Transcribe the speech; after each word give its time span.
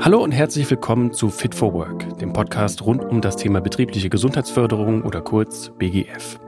Hallo 0.00 0.22
und 0.22 0.32
herzlich 0.32 0.68
willkommen 0.70 1.12
zu 1.12 1.30
Fit 1.30 1.54
for 1.54 1.72
Work, 1.72 2.18
dem 2.18 2.32
Podcast 2.32 2.82
rund 2.82 3.02
um 3.04 3.20
das 3.20 3.36
Thema 3.36 3.60
betriebliche 3.60 4.10
Gesundheitsförderung 4.10 5.02
oder 5.02 5.22
kurz 5.22 5.70
BGF. 5.78 6.38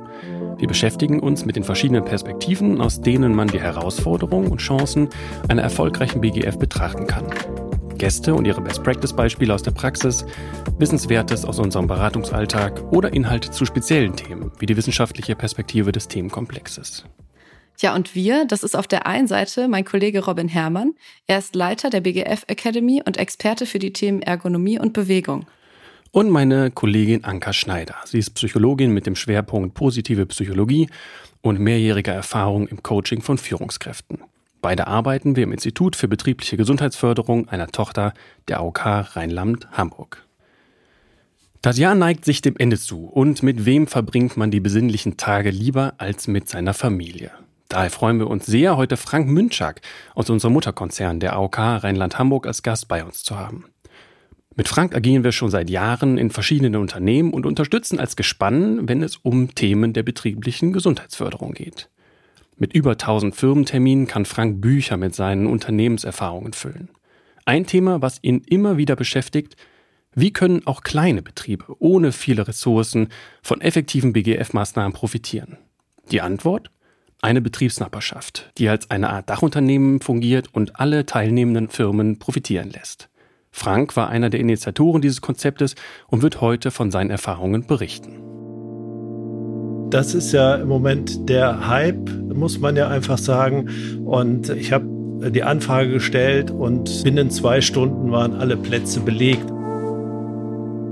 Wir 0.58 0.68
beschäftigen 0.68 1.20
uns 1.20 1.46
mit 1.46 1.56
den 1.56 1.64
verschiedenen 1.64 2.04
Perspektiven, 2.04 2.80
aus 2.80 3.00
denen 3.00 3.34
man 3.34 3.48
die 3.48 3.60
Herausforderungen 3.60 4.48
und 4.48 4.58
Chancen 4.58 5.08
einer 5.48 5.62
erfolgreichen 5.62 6.20
BGF 6.20 6.58
betrachten 6.58 7.06
kann. 7.06 7.26
Gäste 7.96 8.34
und 8.34 8.46
ihre 8.46 8.60
Best-Practice-Beispiele 8.60 9.54
aus 9.54 9.62
der 9.62 9.70
Praxis, 9.70 10.26
Wissenswertes 10.78 11.44
aus 11.44 11.58
unserem 11.58 11.86
Beratungsalltag 11.86 12.82
oder 12.92 13.12
Inhalte 13.12 13.50
zu 13.50 13.64
speziellen 13.64 14.14
Themen, 14.16 14.52
wie 14.58 14.66
die 14.66 14.76
wissenschaftliche 14.76 15.34
Perspektive 15.34 15.92
des 15.92 16.08
Themenkomplexes. 16.08 17.06
Ja, 17.78 17.94
und 17.94 18.14
wir, 18.14 18.46
das 18.46 18.62
ist 18.62 18.74
auf 18.74 18.86
der 18.86 19.06
einen 19.06 19.26
Seite 19.26 19.68
mein 19.68 19.84
Kollege 19.84 20.24
Robin 20.24 20.48
Herrmann. 20.48 20.94
Er 21.26 21.38
ist 21.38 21.54
Leiter 21.54 21.90
der 21.90 22.00
BGF 22.00 22.44
Academy 22.46 23.02
und 23.04 23.18
Experte 23.18 23.66
für 23.66 23.78
die 23.78 23.92
Themen 23.92 24.22
Ergonomie 24.22 24.78
und 24.78 24.92
Bewegung. 24.92 25.46
Und 26.10 26.30
meine 26.30 26.70
Kollegin 26.70 27.24
Anka 27.24 27.52
Schneider. 27.52 27.96
Sie 28.06 28.18
ist 28.18 28.30
Psychologin 28.30 28.92
mit 28.92 29.04
dem 29.04 29.16
Schwerpunkt 29.16 29.74
positive 29.74 30.24
Psychologie 30.26 30.88
und 31.42 31.60
mehrjähriger 31.60 32.14
Erfahrung 32.14 32.66
im 32.68 32.82
Coaching 32.82 33.20
von 33.20 33.36
Führungskräften. 33.36 34.20
Beide 34.62 34.86
arbeiten 34.86 35.36
wir 35.36 35.44
im 35.44 35.52
Institut 35.52 35.94
für 35.94 36.08
betriebliche 36.08 36.56
Gesundheitsförderung, 36.56 37.48
einer 37.48 37.68
Tochter 37.68 38.14
der 38.48 38.60
AOK 38.60 39.14
Rheinland-Hamburg. 39.14 40.26
Das 41.60 41.78
Jahr 41.78 41.94
neigt 41.94 42.24
sich 42.24 42.40
dem 42.40 42.56
Ende 42.56 42.78
zu 42.78 43.06
und 43.06 43.42
mit 43.42 43.66
wem 43.66 43.86
verbringt 43.86 44.36
man 44.36 44.50
die 44.50 44.60
besinnlichen 44.60 45.16
Tage 45.16 45.50
lieber 45.50 45.94
als 45.98 46.28
mit 46.28 46.48
seiner 46.48 46.74
Familie? 46.74 47.32
Daher 47.68 47.90
freuen 47.90 48.18
wir 48.18 48.28
uns 48.28 48.46
sehr, 48.46 48.76
heute 48.76 48.96
Frank 48.96 49.28
Münchak 49.28 49.80
aus 50.14 50.30
unserem 50.30 50.52
Mutterkonzern 50.52 51.18
der 51.18 51.34
AOK 51.34 51.58
Rheinland-Hamburg 51.58 52.46
als 52.46 52.62
Gast 52.62 52.86
bei 52.86 53.04
uns 53.04 53.24
zu 53.24 53.36
haben. 53.38 53.64
Mit 54.54 54.68
Frank 54.68 54.94
agieren 54.94 55.24
wir 55.24 55.32
schon 55.32 55.50
seit 55.50 55.68
Jahren 55.68 56.16
in 56.16 56.30
verschiedenen 56.30 56.76
Unternehmen 56.76 57.34
und 57.34 57.44
unterstützen 57.44 57.98
als 57.98 58.16
Gespann, 58.16 58.88
wenn 58.88 59.02
es 59.02 59.16
um 59.16 59.54
Themen 59.54 59.92
der 59.92 60.02
betrieblichen 60.02 60.72
Gesundheitsförderung 60.72 61.52
geht. 61.52 61.90
Mit 62.56 62.72
über 62.72 62.92
1000 62.92 63.36
Firmenterminen 63.36 64.06
kann 64.06 64.24
Frank 64.24 64.62
Bücher 64.62 64.96
mit 64.96 65.14
seinen 65.14 65.46
Unternehmenserfahrungen 65.46 66.54
füllen. 66.54 66.88
Ein 67.44 67.66
Thema, 67.66 68.00
was 68.00 68.18
ihn 68.22 68.42
immer 68.46 68.78
wieder 68.78 68.96
beschäftigt, 68.96 69.56
wie 70.14 70.32
können 70.32 70.66
auch 70.66 70.82
kleine 70.82 71.20
Betriebe 71.20 71.76
ohne 71.78 72.12
viele 72.12 72.48
Ressourcen 72.48 73.08
von 73.42 73.60
effektiven 73.60 74.14
BGF-Maßnahmen 74.14 74.94
profitieren? 74.94 75.58
Die 76.10 76.22
Antwort? 76.22 76.70
Eine 77.22 77.40
Betriebsnachbarschaft, 77.40 78.50
die 78.58 78.68
als 78.68 78.90
eine 78.90 79.10
Art 79.10 79.28
Dachunternehmen 79.30 80.00
fungiert 80.00 80.48
und 80.52 80.78
alle 80.78 81.06
teilnehmenden 81.06 81.68
Firmen 81.68 82.18
profitieren 82.18 82.70
lässt. 82.70 83.08
Frank 83.50 83.96
war 83.96 84.10
einer 84.10 84.28
der 84.28 84.40
Initiatoren 84.40 85.00
dieses 85.00 85.22
Konzeptes 85.22 85.76
und 86.08 86.22
wird 86.22 86.40
heute 86.40 86.70
von 86.70 86.90
seinen 86.90 87.10
Erfahrungen 87.10 87.66
berichten. 87.66 88.20
Das 89.90 90.14
ist 90.14 90.32
ja 90.32 90.56
im 90.56 90.68
Moment 90.68 91.28
der 91.28 91.68
Hype, 91.68 92.10
muss 92.34 92.58
man 92.58 92.76
ja 92.76 92.88
einfach 92.88 93.18
sagen. 93.18 94.04
Und 94.04 94.50
ich 94.50 94.72
habe 94.72 95.30
die 95.30 95.42
Anfrage 95.42 95.90
gestellt 95.90 96.50
und 96.50 97.02
binnen 97.02 97.30
zwei 97.30 97.60
Stunden 97.60 98.10
waren 98.12 98.34
alle 98.34 98.56
Plätze 98.56 99.00
belegt. 99.00 99.46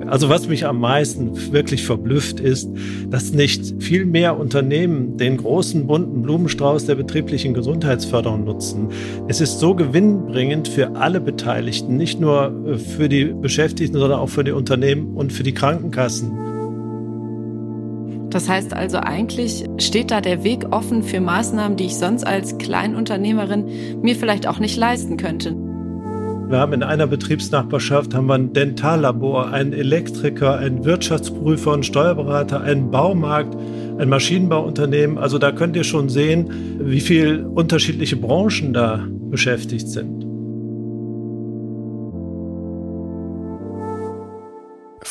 Also 0.07 0.29
was 0.29 0.49
mich 0.49 0.67
am 0.67 0.81
meisten 0.81 1.53
wirklich 1.53 1.85
verblüfft 1.85 2.41
ist, 2.41 2.69
dass 3.09 3.33
nicht 3.33 3.83
viel 3.83 4.05
mehr 4.05 4.39
Unternehmen 4.39 5.17
den 5.17 5.37
großen 5.39 5.87
bunten 5.87 6.23
Blumenstrauß 6.23 6.87
der 6.87 6.97
betrieblichen 6.97 7.55
Gesundheitsförderung 7.55 8.45
nutzen. 8.45 8.89
Es 9.29 9.41
ist 9.41 9.61
so 9.61 9.75
gewinnbringend 9.75 10.69
für 10.69 10.97
alle 10.97 11.21
Beteiligten, 11.21 11.97
nicht 11.97 12.21
nur 12.21 12.53
äh, 12.67 12.79
für 12.79 13.09
die 13.09 13.25
Beschäftigten, 13.27 13.99
sondern 13.99 14.21
auch 14.21 14.29
für 14.29 14.45
die 14.45 14.53
Unternehmen 14.53 15.17
und 15.17 15.33
für 15.33 15.43
die 15.43 15.55
Krankenkassen. 15.55 16.33
Das 18.31 18.49
heißt 18.49 18.75
also 18.75 18.99
eigentlich 18.99 19.65
steht 19.79 20.11
da 20.11 20.21
der 20.21 20.43
Weg 20.43 20.67
offen 20.73 21.05
für 21.05 21.21
Maßnahmen, 21.21 21.77
die 21.77 21.87
ich 21.87 21.95
sonst 21.95 22.27
als 22.27 22.59
Kleinunternehmerin 22.59 24.01
mir 24.03 24.17
vielleicht 24.17 24.49
auch 24.49 24.59
nicht 24.59 24.77
leisten 24.77 25.17
könnte. 25.17 25.55
Wir 26.47 26.59
haben 26.59 26.75
in 26.75 26.83
einer 26.83 27.07
Betriebsnachbarschaft 27.07 28.15
haben 28.15 28.27
wir 28.27 28.35
ein 28.35 28.53
Dentallabor, 28.53 29.51
einen 29.51 29.73
Elektriker, 29.73 30.59
einen 30.59 30.85
Wirtschaftsprüfer, 30.85 31.73
einen 31.73 31.83
Steuerberater, 31.83 32.61
einen 32.61 32.91
Baumarkt, 32.91 33.57
ein 33.99 34.09
Maschinenbauunternehmen. 34.09 35.17
Also 35.17 35.39
da 35.39 35.53
könnt 35.53 35.75
ihr 35.75 35.85
schon 35.85 36.11
sehen, 36.11 36.79
wie 36.81 37.01
viele 37.01 37.49
unterschiedliche 37.49 38.17
Branchen 38.17 38.75
da 38.75 39.07
beschäftigt 39.31 39.89
sind. 39.89 40.24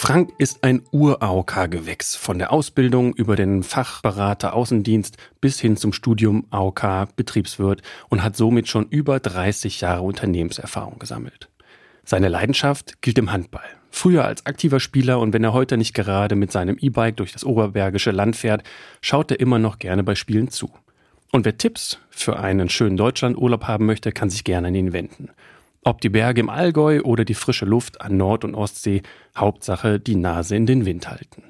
Frank 0.05 0.33
ist 0.37 0.65
ein 0.65 0.81
Ur-AOK-Gewächs, 0.91 2.17
von 2.17 2.37
der 2.37 2.51
Ausbildung 2.51 3.13
über 3.13 3.37
den 3.37 3.63
Fachberater 3.63 4.53
Außendienst 4.53 5.15
bis 5.39 5.61
hin 5.61 5.77
zum 5.77 5.93
Studium 5.93 6.45
AOK-Betriebswirt 6.49 7.81
und 8.09 8.21
hat 8.21 8.35
somit 8.35 8.67
schon 8.67 8.85
über 8.89 9.21
30 9.21 9.79
Jahre 9.79 10.01
Unternehmenserfahrung 10.01 10.99
gesammelt. 10.99 11.47
Seine 12.03 12.27
Leidenschaft 12.27 13.01
gilt 13.01 13.15
dem 13.15 13.31
Handball. 13.31 13.63
Früher 13.91 14.25
als 14.25 14.45
aktiver 14.45 14.81
Spieler 14.81 15.21
und 15.21 15.31
wenn 15.31 15.45
er 15.45 15.53
heute 15.53 15.77
nicht 15.77 15.93
gerade 15.93 16.35
mit 16.35 16.51
seinem 16.51 16.77
E-Bike 16.81 17.15
durch 17.15 17.31
das 17.31 17.45
oberbergische 17.45 18.11
Land 18.11 18.35
fährt, 18.35 18.63
schaut 18.99 19.31
er 19.31 19.39
immer 19.39 19.57
noch 19.57 19.79
gerne 19.79 20.03
bei 20.03 20.15
Spielen 20.15 20.49
zu. 20.49 20.69
Und 21.31 21.45
wer 21.45 21.57
Tipps 21.57 21.97
für 22.09 22.37
einen 22.41 22.67
schönen 22.67 22.97
Deutschlandurlaub 22.97 23.69
haben 23.69 23.85
möchte, 23.85 24.11
kann 24.11 24.29
sich 24.29 24.43
gerne 24.43 24.67
an 24.67 24.75
ihn 24.75 24.91
wenden. 24.91 25.29
Ob 25.85 25.99
die 25.99 26.09
Berge 26.09 26.39
im 26.39 26.49
Allgäu 26.49 27.01
oder 27.01 27.25
die 27.25 27.33
frische 27.33 27.65
Luft 27.65 27.99
an 27.99 28.15
Nord- 28.15 28.45
und 28.45 28.55
Ostsee, 28.55 29.01
Hauptsache 29.35 29.99
die 29.99 30.15
Nase 30.15 30.55
in 30.55 30.65
den 30.65 30.85
Wind 30.85 31.09
halten. 31.09 31.43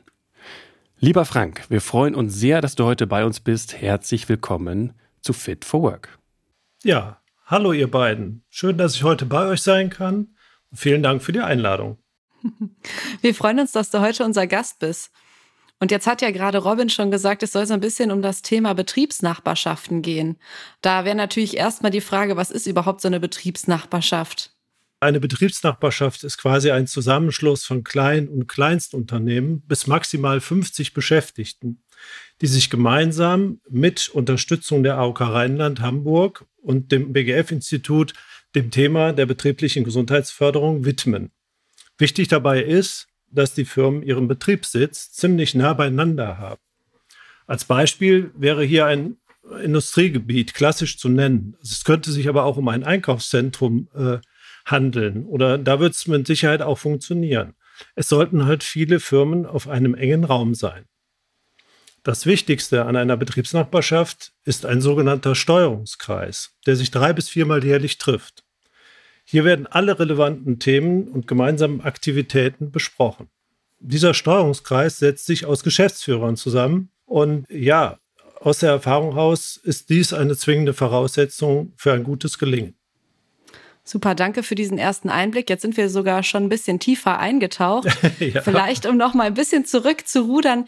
Lieber 1.00 1.26
Frank, 1.26 1.66
wir 1.70 1.82
freuen 1.82 2.16
uns 2.16 2.34
sehr, 2.34 2.60
dass 2.60 2.76
du 2.76 2.86
heute 2.86 3.06
bei 3.06 3.26
uns 3.26 3.42
bist. 3.42 3.80
Herzlich 3.80 4.28
willkommen 4.30 4.94
zu 5.22 5.34
Fit 5.34 5.66
for 5.66 5.84
Work. 5.84 6.18
Ja, 6.84 7.22
hallo 7.46 7.74
ihr 7.74 7.92
beiden. 7.92 8.44
Schön, 8.50 8.78
dass 8.78 8.96
ich 8.96 9.04
heute 9.04 9.28
bei 9.28 9.46
euch 9.46 9.62
sein 9.62 9.92
kann. 9.92 10.36
Vielen 10.74 11.04
Dank 11.04 11.22
für 11.22 11.32
die 11.32 11.42
Einladung. 11.42 12.00
Wir 13.22 13.36
freuen 13.36 13.60
uns, 13.60 13.72
dass 13.72 13.92
du 13.92 14.00
heute 14.00 14.26
unser 14.26 14.48
Gast 14.48 14.80
bist. 14.80 15.12
Und 15.84 15.92
jetzt 15.92 16.08
hat 16.08 16.22
ja 16.22 16.32
gerade 16.32 16.60
Robin 16.60 16.88
schon 16.88 17.12
gesagt, 17.12 17.44
es 17.44 17.52
soll 17.52 17.68
so 17.68 17.74
ein 17.74 17.82
bisschen 17.82 18.10
um 18.10 18.22
das 18.22 18.42
Thema 18.42 18.74
Betriebsnachbarschaften 18.74 20.02
gehen. 20.02 20.38
Da 20.80 21.04
wäre 21.04 21.14
natürlich 21.14 21.58
erstmal 21.58 21.92
die 21.92 22.00
Frage, 22.00 22.38
was 22.38 22.52
ist 22.52 22.68
überhaupt 22.68 23.02
so 23.02 23.10
eine 23.10 23.20
Betriebsnachbarschaft? 23.20 24.54
Eine 25.02 25.20
Betriebsnachbarschaft 25.20 26.24
ist 26.24 26.38
quasi 26.38 26.72
ein 26.72 26.88
Zusammenschluss 26.88 27.66
von 27.66 27.84
Klein- 27.84 28.30
und 28.30 28.48
Kleinstunternehmen 28.48 29.60
bis 29.68 29.86
maximal 29.86 30.40
50 30.40 30.94
Beschäftigten, 30.94 31.84
die 32.40 32.48
sich 32.48 32.70
gemeinsam 32.70 33.60
mit 33.70 34.08
Unterstützung 34.08 34.84
der 34.84 34.98
AOK 35.00 35.20
Rheinland 35.20 35.82
Hamburg 35.82 36.46
und 36.62 36.94
dem 36.94 37.12
BGF-Institut 37.12 38.14
dem 38.56 38.72
Thema 38.72 39.12
der 39.12 39.26
betrieblichen 39.26 39.84
Gesundheitsförderung 39.84 40.86
widmen. 40.86 41.32
Wichtig 41.98 42.30
dabei 42.30 42.64
ist, 42.64 43.10
dass 43.34 43.54
die 43.54 43.66
Firmen 43.66 44.04
ihren 44.04 44.28
Betriebssitz 44.28 45.12
ziemlich 45.12 45.56
nah 45.56 45.74
beieinander 45.74 46.38
haben. 46.38 46.62
Als 47.48 47.66
Beispiel 47.66 48.32
wäre 48.36 48.64
hier 48.64 48.86
ein 48.86 49.18
Industriegebiet 49.62 50.54
klassisch 50.54 50.98
zu 50.98 51.10
nennen. 51.10 51.58
Es 51.62 51.84
könnte 51.84 52.12
sich 52.12 52.30
aber 52.30 52.46
auch 52.46 52.58
um 52.58 52.68
ein 52.70 52.84
Einkaufszentrum 52.84 53.90
äh, 53.94 54.18
handeln 54.66 55.26
oder 55.26 55.58
da 55.58 55.80
wird 55.80 55.94
es 55.94 56.08
mit 56.08 56.26
Sicherheit 56.26 56.62
auch 56.62 56.78
funktionieren. 56.78 57.56
Es 57.96 58.08
sollten 58.08 58.46
halt 58.46 58.64
viele 58.64 59.00
Firmen 59.00 59.46
auf 59.46 59.68
einem 59.68 59.96
engen 59.96 60.24
Raum 60.24 60.56
sein. 60.56 60.86
Das 62.04 62.26
Wichtigste 62.26 62.86
an 62.86 62.96
einer 62.96 63.16
Betriebsnachbarschaft 63.16 64.34
ist 64.44 64.66
ein 64.66 64.82
sogenannter 64.82 65.36
Steuerungskreis, 65.36 66.58
der 66.66 66.76
sich 66.76 66.92
drei 66.92 67.14
bis 67.14 67.30
viermal 67.30 67.64
jährlich 67.64 67.98
trifft. 67.98 68.43
Hier 69.24 69.46
werden 69.46 69.68
alle 69.68 70.00
relevanten 70.00 70.60
Themen 70.60 71.08
und 71.08 71.28
gemeinsamen 71.28 71.82
Aktivitäten 71.82 72.72
besprochen. 72.72 73.30
Dieser 73.80 74.14
Steuerungskreis 74.14 74.98
setzt 74.98 75.26
sich 75.26 75.46
aus 75.46 75.64
Geschäftsführern 75.64 76.36
zusammen 76.36 76.90
und 77.06 77.46
ja, 77.50 77.98
aus 78.40 78.60
der 78.60 78.72
Erfahrung 78.72 79.14
heraus 79.14 79.58
ist 79.58 79.90
dies 79.90 80.14
eine 80.14 80.36
zwingende 80.36 80.74
Voraussetzung 80.74 81.74
für 81.78 81.94
ein 81.94 82.04
gutes 82.04 82.38
Gelingen. 82.38 82.76
Super, 83.86 84.16
danke 84.16 84.44
für 84.44 84.56
diesen 84.56 84.78
ersten 84.78 85.10
Einblick. 85.10 85.50
Jetzt 85.50 85.62
sind 85.62 85.76
wir 85.76 85.90
sogar 85.90 86.24
schon 86.24 86.44
ein 86.44 86.50
bisschen 86.50 86.80
tiefer 86.80 87.20
eingetaucht. 87.20 87.88
ja. 88.20 88.42
Vielleicht, 88.42 88.86
um 88.86 88.96
noch 88.96 89.14
mal 89.14 89.28
ein 89.28 89.34
bisschen 89.34 89.66
zurückzurudern. 89.66 90.66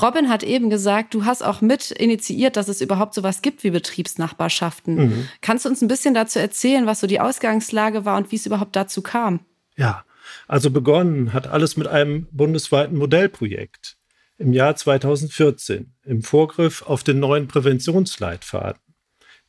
Robin 0.00 0.30
hat 0.30 0.42
eben 0.42 0.70
gesagt, 0.70 1.12
du 1.12 1.26
hast 1.26 1.42
auch 1.42 1.60
mit 1.60 1.90
initiiert, 1.90 2.56
dass 2.56 2.68
es 2.68 2.80
überhaupt 2.80 3.14
sowas 3.14 3.42
gibt 3.42 3.62
wie 3.62 3.70
Betriebsnachbarschaften. 3.70 4.94
Mhm. 4.94 5.28
Kannst 5.42 5.64
du 5.64 5.68
uns 5.68 5.82
ein 5.82 5.88
bisschen 5.88 6.14
dazu 6.14 6.38
erzählen, 6.38 6.86
was 6.86 7.00
so 7.00 7.06
die 7.06 7.20
Ausgangslage 7.20 8.04
war 8.04 8.16
und 8.16 8.32
wie 8.32 8.36
es 8.36 8.46
überhaupt 8.46 8.74
dazu 8.74 9.02
kam? 9.02 9.40
Ja, 9.76 10.04
also 10.48 10.70
begonnen 10.70 11.32
hat 11.32 11.46
alles 11.46 11.76
mit 11.76 11.88
einem 11.88 12.26
bundesweiten 12.30 12.96
Modellprojekt 12.96 13.96
im 14.38 14.52
Jahr 14.52 14.76
2014 14.76 15.92
im 16.04 16.22
Vorgriff 16.22 16.82
auf 16.82 17.04
den 17.04 17.20
neuen 17.20 17.46
Präventionsleitfaden, 17.46 18.80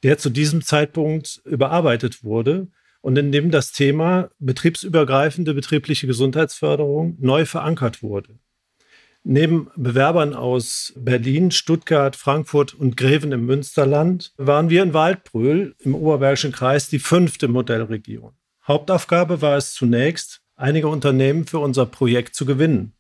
der 0.04 0.18
zu 0.18 0.30
diesem 0.30 0.62
Zeitpunkt 0.62 1.42
überarbeitet 1.46 2.24
wurde 2.24 2.68
und 3.02 3.18
in 3.18 3.32
dem 3.32 3.50
das 3.50 3.72
Thema 3.72 4.30
betriebsübergreifende 4.40 5.54
betriebliche 5.54 6.08
Gesundheitsförderung 6.08 7.18
neu 7.20 7.46
verankert 7.46 8.04
wurde. 8.04 8.40
Neben 9.26 9.70
Bewerbern 9.78 10.34
aus 10.34 10.92
Berlin, 10.98 11.52
Stuttgart, 11.52 12.18
Frankfurt 12.18 12.74
und 12.74 12.98
Greven 12.98 13.32
im 13.32 13.46
Münsterland 13.46 14.34
waren 14.36 14.70
wir 14.70 14.84
in 14.84 14.94
Waldbröl 14.94 15.76
im 15.80 15.96
Oberbergischen 15.96 16.52
Kreis 16.52 16.90
die 16.90 17.00
fünfte 17.00 17.48
Modellregion. 17.48 18.34
Hauptaufgabe 18.68 19.42
war 19.42 19.56
es 19.56 19.74
zunächst, 19.74 20.42
einige 20.56 20.90
Unternehmen 20.90 21.48
für 21.48 21.60
unser 21.60 21.86
Projekt 21.86 22.36
zu 22.36 22.46
gewinnen. 22.46 22.94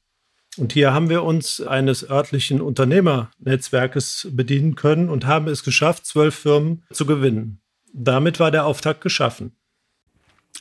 Und 0.57 0.71
hier 0.71 0.93
haben 0.93 1.09
wir 1.09 1.23
uns 1.23 1.59
eines 1.59 2.09
örtlichen 2.09 2.61
Unternehmernetzwerkes 2.61 4.29
bedienen 4.31 4.75
können 4.75 5.09
und 5.09 5.25
haben 5.25 5.47
es 5.47 5.63
geschafft, 5.63 6.05
zwölf 6.05 6.35
Firmen 6.35 6.83
zu 6.91 7.05
gewinnen. 7.05 7.61
Damit 7.91 8.39
war 8.39 8.51
der 8.51 8.65
Auftakt 8.65 9.01
geschaffen. 9.01 9.57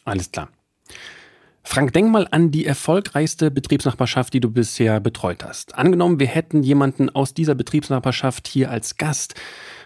Alles 0.04 0.32
klar. 0.32 0.48
Frank, 1.64 1.92
denk 1.92 2.10
mal 2.10 2.26
an 2.30 2.50
die 2.50 2.66
erfolgreichste 2.66 3.50
Betriebsnachbarschaft, 3.50 4.34
die 4.34 4.40
du 4.40 4.50
bisher 4.50 5.00
betreut 5.00 5.44
hast. 5.44 5.76
Angenommen, 5.76 6.18
wir 6.18 6.26
hätten 6.26 6.62
jemanden 6.62 7.08
aus 7.08 7.34
dieser 7.34 7.54
Betriebsnachbarschaft 7.54 8.48
hier 8.48 8.70
als 8.70 8.96
Gast. 8.96 9.34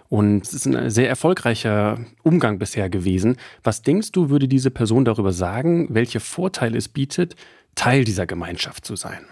Und 0.08 0.46
es 0.46 0.55
ist 0.55 0.67
ein 0.67 0.88
sehr 0.90 1.08
erfolgreicher 1.08 1.99
Umgang 2.23 2.58
bisher 2.58 2.88
gewesen. 2.88 3.37
Was 3.62 3.82
denkst 3.82 4.12
du, 4.12 4.31
würde 4.31 4.49
diese 4.49 4.70
Person 4.70 5.05
darüber 5.05 5.32
sagen, 5.32 5.88
welche 5.90 6.20
Vorteile 6.20 6.78
es 6.78 6.88
bietet, 6.88 7.34
Teil 7.75 8.05
dieser 8.05 8.26
Gemeinschaft 8.26 8.84
zu 8.84 8.96
sein? 8.96 9.26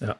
Ja. 0.00 0.16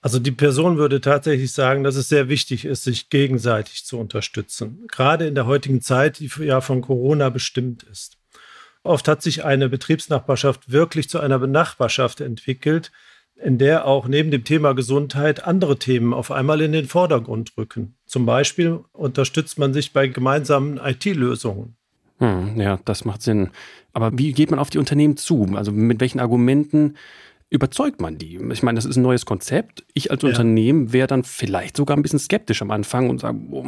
Also 0.00 0.18
die 0.18 0.32
Person 0.32 0.76
würde 0.76 1.00
tatsächlich 1.00 1.52
sagen, 1.52 1.82
dass 1.82 1.96
es 1.96 2.08
sehr 2.08 2.28
wichtig 2.28 2.64
ist, 2.64 2.84
sich 2.84 3.10
gegenseitig 3.10 3.84
zu 3.84 3.98
unterstützen. 3.98 4.86
Gerade 4.88 5.26
in 5.26 5.34
der 5.34 5.46
heutigen 5.46 5.80
Zeit, 5.80 6.20
die 6.20 6.30
ja 6.40 6.60
von 6.60 6.82
Corona 6.82 7.30
bestimmt 7.30 7.82
ist. 7.82 8.17
Oft 8.82 9.08
hat 9.08 9.22
sich 9.22 9.44
eine 9.44 9.68
Betriebsnachbarschaft 9.68 10.70
wirklich 10.70 11.08
zu 11.08 11.20
einer 11.20 11.38
Benachbarschaft 11.38 12.20
entwickelt, 12.20 12.90
in 13.36 13.58
der 13.58 13.86
auch 13.86 14.08
neben 14.08 14.30
dem 14.30 14.44
Thema 14.44 14.74
Gesundheit 14.74 15.44
andere 15.44 15.78
Themen 15.78 16.12
auf 16.12 16.30
einmal 16.30 16.60
in 16.60 16.72
den 16.72 16.86
Vordergrund 16.86 17.52
rücken. 17.56 17.94
Zum 18.06 18.26
Beispiel 18.26 18.80
unterstützt 18.92 19.58
man 19.58 19.72
sich 19.72 19.92
bei 19.92 20.08
gemeinsamen 20.08 20.78
IT-Lösungen. 20.78 21.76
Hm, 22.18 22.60
ja, 22.60 22.80
das 22.84 23.04
macht 23.04 23.22
Sinn. 23.22 23.50
Aber 23.92 24.10
wie 24.18 24.32
geht 24.32 24.50
man 24.50 24.58
auf 24.58 24.70
die 24.70 24.78
Unternehmen 24.78 25.16
zu? 25.16 25.48
Also 25.54 25.70
mit 25.70 26.00
welchen 26.00 26.18
Argumenten 26.18 26.96
überzeugt 27.48 28.00
man 28.00 28.18
die? 28.18 28.38
Ich 28.52 28.62
meine, 28.62 28.76
das 28.76 28.84
ist 28.84 28.96
ein 28.96 29.02
neues 29.02 29.24
Konzept. 29.24 29.84
Ich 29.94 30.10
als 30.10 30.22
ja. 30.22 30.28
Unternehmen 30.28 30.92
wäre 30.92 31.06
dann 31.06 31.22
vielleicht 31.22 31.76
sogar 31.76 31.96
ein 31.96 32.02
bisschen 32.02 32.18
skeptisch 32.18 32.60
am 32.60 32.72
Anfang 32.72 33.08
und 33.08 33.20
sage, 33.20 33.38
oh, 33.50 33.64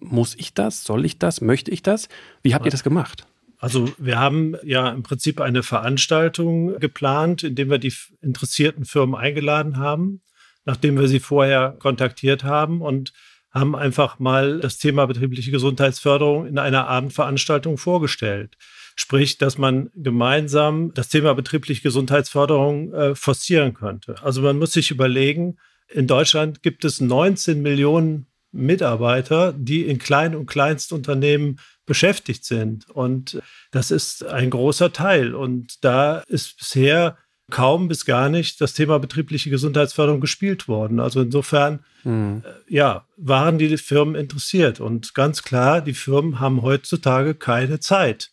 muss 0.00 0.34
ich 0.34 0.52
das? 0.52 0.84
Soll 0.84 1.04
ich 1.04 1.18
das? 1.18 1.40
Möchte 1.40 1.70
ich 1.70 1.82
das? 1.82 2.08
Wie 2.42 2.54
habt 2.54 2.64
ihr 2.64 2.72
das 2.72 2.82
gemacht? 2.82 3.26
Also 3.58 3.90
wir 3.98 4.18
haben 4.18 4.56
ja 4.62 4.90
im 4.90 5.02
Prinzip 5.02 5.40
eine 5.40 5.62
Veranstaltung 5.62 6.78
geplant, 6.78 7.42
in 7.42 7.54
dem 7.54 7.70
wir 7.70 7.78
die 7.78 7.92
interessierten 8.20 8.84
Firmen 8.84 9.14
eingeladen 9.14 9.78
haben, 9.78 10.22
nachdem 10.64 10.98
wir 10.98 11.08
sie 11.08 11.20
vorher 11.20 11.76
kontaktiert 11.78 12.44
haben 12.44 12.82
und 12.82 13.12
haben 13.50 13.74
einfach 13.74 14.18
mal 14.18 14.60
das 14.60 14.76
Thema 14.76 15.06
betriebliche 15.06 15.50
Gesundheitsförderung 15.50 16.46
in 16.46 16.58
einer 16.58 16.88
Abendveranstaltung 16.88 17.78
vorgestellt. 17.78 18.56
Sprich, 18.96 19.38
dass 19.38 19.56
man 19.56 19.90
gemeinsam 19.94 20.92
das 20.92 21.08
Thema 21.08 21.34
betriebliche 21.34 21.82
Gesundheitsförderung 21.82 22.92
äh, 22.92 23.14
forcieren 23.14 23.72
könnte. 23.72 24.16
Also 24.22 24.42
man 24.42 24.58
muss 24.58 24.72
sich 24.72 24.90
überlegen, 24.90 25.56
in 25.88 26.06
Deutschland 26.06 26.62
gibt 26.62 26.84
es 26.84 27.00
19 27.00 27.62
Millionen 27.62 28.26
Mitarbeiter, 28.56 29.52
die 29.52 29.86
in 29.86 29.98
Klein- 29.98 30.34
und 30.34 30.46
Kleinstunternehmen 30.46 31.60
beschäftigt 31.86 32.44
sind. 32.44 32.90
Und 32.90 33.40
das 33.70 33.90
ist 33.90 34.24
ein 34.24 34.50
großer 34.50 34.92
Teil. 34.92 35.34
Und 35.34 35.84
da 35.84 36.22
ist 36.26 36.58
bisher 36.58 37.16
kaum 37.50 37.86
bis 37.88 38.04
gar 38.04 38.28
nicht 38.28 38.60
das 38.60 38.74
Thema 38.74 38.98
betriebliche 38.98 39.50
Gesundheitsförderung 39.50 40.20
gespielt 40.20 40.66
worden. 40.66 40.98
Also 40.98 41.20
insofern, 41.20 41.84
mhm. 42.02 42.42
ja, 42.68 43.06
waren 43.16 43.58
die 43.58 43.76
Firmen 43.76 44.16
interessiert. 44.16 44.80
Und 44.80 45.14
ganz 45.14 45.42
klar, 45.42 45.80
die 45.80 45.94
Firmen 45.94 46.40
haben 46.40 46.62
heutzutage 46.62 47.34
keine 47.34 47.78
Zeit 47.78 48.32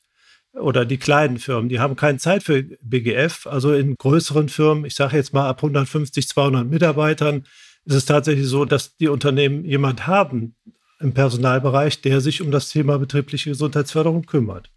oder 0.54 0.86
die 0.86 0.98
kleinen 0.98 1.40
Firmen, 1.40 1.70
die 1.70 1.80
haben 1.80 1.96
keine 1.96 2.20
Zeit 2.20 2.44
für 2.44 2.64
BGF. 2.81 3.48
Also 3.48 3.74
in 3.74 3.96
größeren 3.96 4.50
Firmen, 4.50 4.86
ich 4.86 4.96
sage 4.96 5.18
jetzt 5.18 5.34
mal 5.34 5.48
ab 5.48 5.58
150, 5.58 6.28
200 6.28 6.68
Mitarbeitern, 6.68 7.46
ist 7.86 7.96
es 7.96 8.06
tatsächlich 8.06 8.48
so, 8.48 8.66
dass 8.66 8.98
die 8.98 9.10
Unternehmen 9.10 9.66
jemand 9.66 10.08
haben 10.08 10.56
im 11.00 11.14
Personalbereich, 11.14 12.02
der 12.02 12.22
sich 12.22 12.42
um 12.42 12.52
das 12.52 12.70
Thema 12.70 12.98
betriebliche 12.98 13.50
Gesundheitsförderung 13.50 14.26
kümmert. 14.26 14.70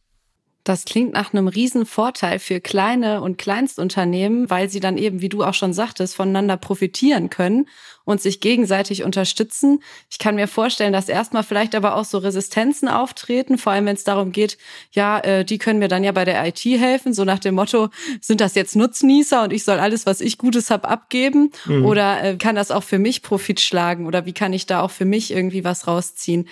Das 0.64 0.85
klingt 0.85 1.12
nach 1.12 1.32
einem 1.32 1.47
riesen 1.47 1.87
Vorteil 1.87 2.41
für 2.41 2.61
kleine 2.61 3.20
und 3.20 3.38
Kleinstunternehmen, 3.38 4.50
weil 4.50 4.69
sie 4.69 4.81
dann 4.81 4.99
eben, 4.99 5.20
wie 5.20 5.29
du 5.29 5.44
auch 5.44 5.55
schon 5.55 5.73
sagtest, 5.73 6.17
voneinander 6.17 6.56
profitieren 6.56 7.31
können 7.31 7.69
und 8.06 8.23
sich 8.23 8.41
gegenseitig 8.41 9.03
unterstützen. 9.03 9.82
Ich 10.08 10.19
kann 10.19 10.37
mir 10.37 10.47
vorstellen, 10.47 10.93
dass 10.93 11.11
erstmal 11.11 11.43
vielleicht 11.43 11.75
aber 11.75 11.97
auch 11.97 12.05
so 12.05 12.19
Resistenzen 12.19 12.88
auftreten, 12.88 13.58
vor 13.58 13.73
allem 13.73 13.85
wenn 13.87 13.97
es 13.97 14.05
darum 14.05 14.32
geht, 14.32 14.56
ja, 14.93 15.19
äh, 15.19 15.44
die 15.44 15.58
können 15.58 15.81
mir 15.81 15.88
dann 15.88 16.05
ja 16.05 16.12
bei 16.12 16.25
der 16.25 16.47
IT 16.47 16.64
helfen, 16.64 17.12
so 17.12 17.25
nach 17.25 17.41
dem 17.41 17.56
Motto, 17.56 17.91
sind 18.20 18.41
das 18.41 18.55
jetzt 18.55 18.76
Nutznießer 18.76 19.43
und 19.43 19.53
ich 19.53 19.64
soll 19.64 19.81
alles, 19.81 20.06
was 20.06 20.20
ich 20.20 20.38
Gutes 20.38 20.70
habe, 20.70 20.88
abgeben? 20.88 21.50
Mhm. 21.67 21.85
Oder 21.85 22.23
äh, 22.23 22.37
kann 22.37 22.55
das 22.55 22.70
auch 22.70 22.85
für 22.85 23.00
mich 23.00 23.23
Profit 23.23 23.61
schlagen? 23.61 24.06
Oder 24.06 24.25
wie 24.25 24.32
kann 24.32 24.53
ich 24.53 24.67
da 24.67 24.82
auch 24.82 24.93
für 24.93 25.05
mich 25.05 25.32
irgendwie 25.32 25.64
was 25.64 25.88
rausziehen? 25.88 26.49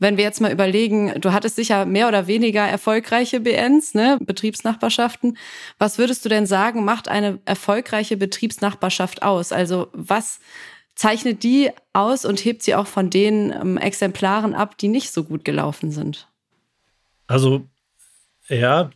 Wenn 0.00 0.16
wir 0.16 0.24
jetzt 0.24 0.40
mal 0.40 0.52
überlegen, 0.52 1.20
du 1.20 1.32
hattest 1.32 1.54
sicher 1.54 1.86
mehr 1.86 2.08
oder 2.08 2.26
weniger 2.26 2.62
erfolgreiche 2.62 3.38
BNs, 3.38 3.94
ne, 3.94 4.18
Betriebsnachbarschaften. 4.20 5.38
Was 5.78 5.98
würdest 5.98 6.24
du 6.24 6.28
denn 6.28 6.46
sagen, 6.46 6.84
macht 6.84 7.06
eine 7.06 7.38
erfolgreiche 7.44 8.16
Betriebsnachbarschaft 8.16 9.22
aus? 9.22 9.52
Also 9.52 9.86
was 9.92 10.40
zeichnet 10.96 11.44
die 11.44 11.70
aus 11.92 12.24
und 12.24 12.44
hebt 12.44 12.62
sie 12.62 12.74
auch 12.74 12.86
von 12.86 13.10
den 13.10 13.52
ähm, 13.52 13.76
Exemplaren 13.76 14.54
ab, 14.54 14.76
die 14.78 14.88
nicht 14.88 15.12
so 15.12 15.22
gut 15.22 15.44
gelaufen 15.44 15.92
sind? 15.92 16.28
Also 17.28 17.66
ja, 18.48 18.90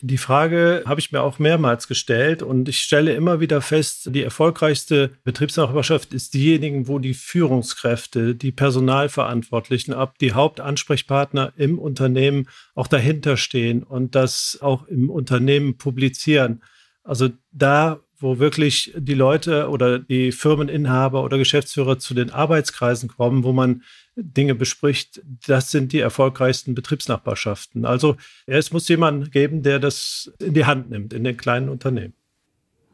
die 0.00 0.18
Frage 0.18 0.82
habe 0.86 1.00
ich 1.00 1.12
mir 1.12 1.22
auch 1.22 1.38
mehrmals 1.38 1.88
gestellt 1.88 2.42
und 2.42 2.68
ich 2.68 2.80
stelle 2.80 3.14
immer 3.14 3.40
wieder 3.40 3.62
fest, 3.62 4.14
die 4.14 4.22
erfolgreichste 4.22 5.12
Betriebsnachbarschaft 5.24 6.12
ist 6.12 6.34
diejenigen, 6.34 6.88
wo 6.88 6.98
die 6.98 7.14
Führungskräfte, 7.14 8.34
die 8.34 8.52
Personalverantwortlichen, 8.52 9.94
ab 9.94 10.18
die 10.18 10.32
Hauptansprechpartner 10.32 11.54
im 11.56 11.78
Unternehmen 11.78 12.48
auch 12.74 12.86
dahinter 12.86 13.36
stehen 13.36 13.82
und 13.82 14.14
das 14.14 14.58
auch 14.60 14.86
im 14.88 15.08
Unternehmen 15.08 15.78
publizieren. 15.78 16.62
Also 17.02 17.30
da 17.52 18.03
wo 18.24 18.38
wirklich 18.38 18.90
die 18.96 19.12
Leute 19.12 19.68
oder 19.68 19.98
die 19.98 20.32
Firmeninhaber 20.32 21.22
oder 21.22 21.36
Geschäftsführer 21.36 21.98
zu 21.98 22.14
den 22.14 22.30
Arbeitskreisen 22.30 23.10
kommen, 23.10 23.44
wo 23.44 23.52
man 23.52 23.82
Dinge 24.16 24.54
bespricht, 24.54 25.20
das 25.46 25.70
sind 25.70 25.92
die 25.92 25.98
erfolgreichsten 25.98 26.74
Betriebsnachbarschaften. 26.74 27.84
Also 27.84 28.16
es 28.46 28.72
muss 28.72 28.88
jemanden 28.88 29.30
geben, 29.30 29.62
der 29.62 29.78
das 29.78 30.32
in 30.40 30.54
die 30.54 30.64
Hand 30.64 30.88
nimmt 30.88 31.12
in 31.12 31.22
den 31.22 31.36
kleinen 31.36 31.68
Unternehmen. 31.68 32.14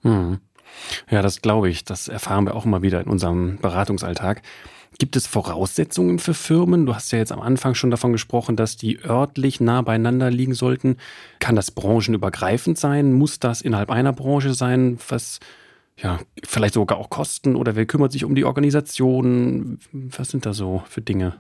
Hm. 0.03 0.41
Ja, 1.09 1.23
das 1.23 1.41
glaube 1.41 1.71
ich. 1.71 1.85
Das 1.85 2.09
erfahren 2.09 2.47
wir 2.47 2.57
auch 2.57 2.65
immer 2.65 2.83
wieder 2.83 3.01
in 3.01 3.07
unserem 3.07 3.59
Beratungsalltag. 3.59 4.43
Gibt 4.99 5.17
es 5.17 5.27
Voraussetzungen 5.27 6.19
für 6.19 6.35
Firmen? 6.35 6.85
Du 6.85 6.95
hast 6.95 7.11
ja 7.13 7.19
jetzt 7.19 7.33
am 7.33 7.41
Anfang 7.41 7.75
schon 7.75 7.91
davon 7.91 8.13
gesprochen, 8.13 8.57
dass 8.57 8.77
die 8.77 8.99
örtlich 9.03 9.61
nah 9.61 9.83
beieinander 9.83 10.31
liegen 10.31 10.55
sollten. 10.55 10.97
Kann 11.39 11.57
das 11.57 11.71
branchenübergreifend 11.71 12.79
sein? 12.79 13.13
Muss 13.13 13.39
das 13.39 13.63
innerhalb 13.63 13.91
einer 13.91 14.13
Branche 14.13 14.53
sein? 14.53 14.99
Was, 15.09 15.41
ja, 15.97 16.19
vielleicht 16.45 16.75
sogar 16.75 16.99
auch 16.99 17.09
Kosten 17.09 17.57
oder 17.57 17.77
wer 17.77 17.87
kümmert 17.87 18.13
sich 18.13 18.25
um 18.25 18.35
die 18.35 18.45
Organisation? 18.45 19.79
Was 19.93 20.31
sind 20.31 20.45
da 20.45 20.53
so 20.53 20.83
für 20.89 21.01
Dinge? 21.01 21.35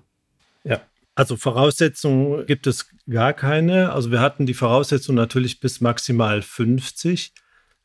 Ja, 0.64 0.80
also 1.14 1.36
Voraussetzungen 1.36 2.46
gibt 2.46 2.66
es 2.66 2.88
gar 3.08 3.32
keine. 3.32 3.92
Also 3.92 4.10
wir 4.10 4.20
hatten 4.20 4.46
die 4.46 4.54
Voraussetzung 4.54 5.16
natürlich 5.16 5.60
bis 5.60 5.80
maximal 5.80 6.40
50. 6.40 7.34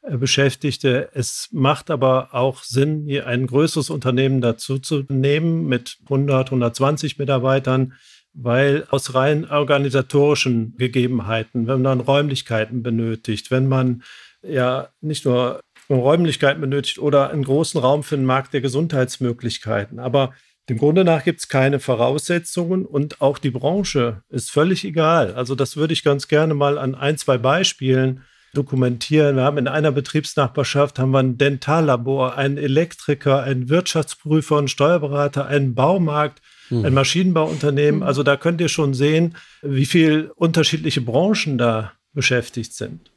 Äh, 0.08 0.18
Beschäftigte. 0.18 1.10
Es 1.14 1.50
macht 1.52 1.90
aber 1.90 2.34
auch 2.34 2.64
Sinn, 2.64 3.06
hier 3.06 3.28
ein 3.28 3.48
größeres 3.48 3.90
Unternehmen 3.90 4.42
dazu 4.42 4.80
zu 4.80 5.04
nehmen 5.10 5.68
mit 5.68 5.98
100, 6.06 6.48
120 6.48 7.18
Mitarbeitern, 7.18 7.94
weil 8.34 8.86
aus 8.90 9.14
rein 9.16 9.50
organisatorischen 9.50 10.76
Gegebenheiten, 10.78 11.68
wenn 11.68 11.82
man 11.82 12.02
Räumlichkeiten 12.02 12.84
benötigt, 12.84 13.52
wenn 13.52 13.68
man 13.68 14.04
ja 14.44 14.90
nicht 15.02 15.26
nur 15.26 15.62
Räumlichkeiten 15.90 16.62
benötigt 16.62 17.00
oder 17.00 17.30
einen 17.30 17.44
großen 17.44 17.80
Raum 17.80 18.04
für 18.04 18.16
den 18.16 18.26
Markt 18.26 18.54
der 18.54 18.62
Gesundheitsmöglichkeiten, 18.62 20.00
aber 20.00 20.34
dem 20.68 20.78
Grunde 20.78 21.06
nach 21.06 21.24
gibt 21.24 21.42
es 21.42 21.48
keine 21.48 21.80
Voraussetzungen 21.80 22.86
und 22.86 23.22
auch 23.22 23.38
die 23.38 23.52
Branche 23.52 24.24
ist 24.30 24.50
völlig 24.50 24.84
egal. 24.84 25.36
Also 25.36 25.54
das 25.54 25.78
würde 25.78 25.94
ich 25.94 26.04
ganz 26.04 26.28
gerne 26.28 26.56
mal 26.56 26.80
an 26.80 26.96
ein, 26.96 27.18
zwei 27.18 27.38
Beispielen 27.38 28.24
dokumentieren. 28.58 29.36
Wir 29.36 29.44
haben 29.44 29.58
in 29.58 29.68
einer 29.68 29.92
Betriebsnachbarschaft 29.92 30.98
haben 30.98 31.12
wir 31.12 31.20
ein 31.20 31.38
Dentallabor, 31.38 32.38
einen 32.38 32.58
Elektriker, 32.58 33.44
einen 33.44 33.70
Wirtschaftsprüfer, 33.70 34.58
einen 34.58 34.68
Steuerberater, 34.68 35.46
einen 35.46 35.76
Baumarkt, 35.76 36.42
hm. 36.70 36.86
ein 36.86 36.94
Maschinenbauunternehmen. 36.94 38.04
Also 38.04 38.24
da 38.24 38.38
könnt 38.38 38.62
ihr 38.62 38.70
schon 38.70 38.94
sehen, 38.94 39.36
wie 39.62 39.86
viel 39.86 40.32
unterschiedliche 40.36 41.02
Branchen 41.02 41.58
da 41.58 41.92
beschäftigt 42.14 42.74
sind. 42.74 43.12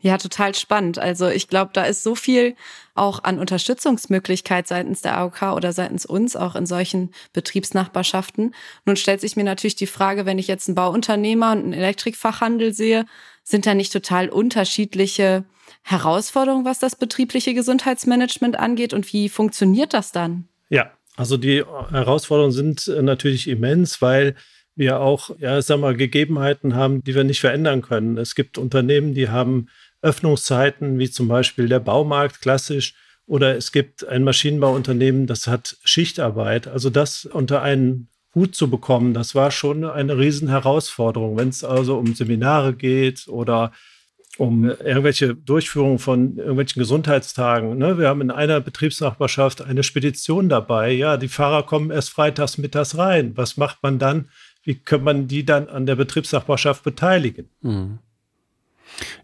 Ja, 0.00 0.18
total 0.18 0.54
spannend. 0.54 0.98
Also 0.98 1.28
ich 1.28 1.48
glaube, 1.48 1.70
da 1.72 1.84
ist 1.84 2.02
so 2.02 2.14
viel 2.14 2.54
auch 2.94 3.24
an 3.24 3.38
Unterstützungsmöglichkeit 3.38 4.68
seitens 4.68 5.02
der 5.02 5.18
AOK 5.18 5.42
oder 5.54 5.72
seitens 5.72 6.06
uns 6.06 6.36
auch 6.36 6.54
in 6.54 6.66
solchen 6.66 7.12
Betriebsnachbarschaften. 7.32 8.54
Nun 8.84 8.96
stellt 8.96 9.20
sich 9.20 9.36
mir 9.36 9.44
natürlich 9.44 9.76
die 9.76 9.86
Frage, 9.86 10.26
wenn 10.26 10.38
ich 10.38 10.48
jetzt 10.48 10.68
einen 10.68 10.74
Bauunternehmer 10.74 11.52
und 11.52 11.58
einen 11.58 11.72
Elektrikfachhandel 11.72 12.72
sehe, 12.72 13.06
sind 13.46 13.64
da 13.64 13.74
nicht 13.74 13.92
total 13.92 14.28
unterschiedliche 14.28 15.44
Herausforderungen, 15.82 16.64
was 16.64 16.80
das 16.80 16.96
betriebliche 16.96 17.54
Gesundheitsmanagement 17.54 18.58
angeht 18.58 18.92
und 18.92 19.12
wie 19.12 19.28
funktioniert 19.28 19.94
das 19.94 20.10
dann? 20.10 20.48
Ja, 20.68 20.90
also 21.16 21.36
die 21.36 21.64
Herausforderungen 21.64 22.52
sind 22.52 22.88
äh, 22.88 23.02
natürlich 23.02 23.46
immens, 23.46 24.02
weil 24.02 24.34
wir 24.74 25.00
auch, 25.00 25.30
ja, 25.38 25.62
sag 25.62 25.78
mal, 25.78 25.96
Gegebenheiten 25.96 26.74
haben, 26.74 27.02
die 27.04 27.14
wir 27.14 27.22
nicht 27.22 27.40
verändern 27.40 27.82
können. 27.82 28.18
Es 28.18 28.34
gibt 28.34 28.58
Unternehmen, 28.58 29.14
die 29.14 29.28
haben 29.28 29.68
Öffnungszeiten, 30.02 30.98
wie 30.98 31.08
zum 31.08 31.28
Beispiel 31.28 31.68
der 31.68 31.80
Baumarkt 31.80 32.40
klassisch, 32.42 32.94
oder 33.26 33.56
es 33.56 33.72
gibt 33.72 34.06
ein 34.06 34.24
Maschinenbauunternehmen, 34.24 35.26
das 35.26 35.46
hat 35.46 35.78
Schichtarbeit. 35.84 36.66
Also 36.68 36.90
das 36.90 37.24
unter 37.24 37.62
einen 37.62 38.08
Hut 38.36 38.54
zu 38.54 38.70
bekommen, 38.70 39.14
das 39.14 39.34
war 39.34 39.50
schon 39.50 39.84
eine 39.84 40.18
Riesenherausforderung. 40.18 41.36
Wenn 41.36 41.48
es 41.48 41.64
also 41.64 41.98
um 41.98 42.14
Seminare 42.14 42.74
geht 42.74 43.26
oder 43.26 43.72
um 44.38 44.64
irgendwelche 44.64 45.34
Durchführung 45.34 45.98
von 45.98 46.36
irgendwelchen 46.36 46.78
Gesundheitstagen. 46.78 47.78
Ne? 47.78 47.98
Wir 47.98 48.08
haben 48.08 48.20
in 48.20 48.30
einer 48.30 48.60
Betriebsnachbarschaft 48.60 49.62
eine 49.62 49.82
Spedition 49.82 50.50
dabei. 50.50 50.92
Ja, 50.92 51.16
die 51.16 51.28
Fahrer 51.28 51.62
kommen 51.62 51.90
erst 51.90 52.10
freitags 52.10 52.58
mittags 52.58 52.98
rein. 52.98 53.32
Was 53.36 53.56
macht 53.56 53.82
man 53.82 53.98
dann? 53.98 54.28
Wie 54.62 54.74
kann 54.74 55.02
man 55.02 55.26
die 55.26 55.46
dann 55.46 55.68
an 55.68 55.86
der 55.86 55.96
Betriebsnachbarschaft 55.96 56.82
beteiligen? 56.82 57.48
Mhm. 57.62 57.98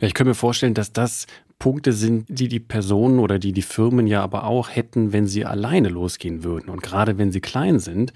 Ja, 0.01 0.07
ich 0.07 0.15
könnte 0.15 0.31
mir 0.31 0.35
vorstellen, 0.35 0.75
dass 0.75 0.93
das 0.93 1.27
Punkte 1.59 1.93
sind, 1.93 2.27
die 2.29 2.49
die 2.49 2.61
Personen 2.61 3.19
oder 3.19 3.39
die 3.39 3.53
die 3.53 3.63
Firmen 3.63 4.07
ja 4.07 4.23
aber 4.23 4.45
auch 4.45 4.71
hätten, 4.71 5.13
wenn 5.13 5.27
sie 5.27 5.45
alleine 5.45 5.91
losgehen 5.91 6.43
würden. 6.43 6.71
Und 6.71 6.83
gerade 6.83 7.19
wenn 7.19 7.33
sie 7.33 7.41
klein 7.41 7.79
sind, 7.79 8.13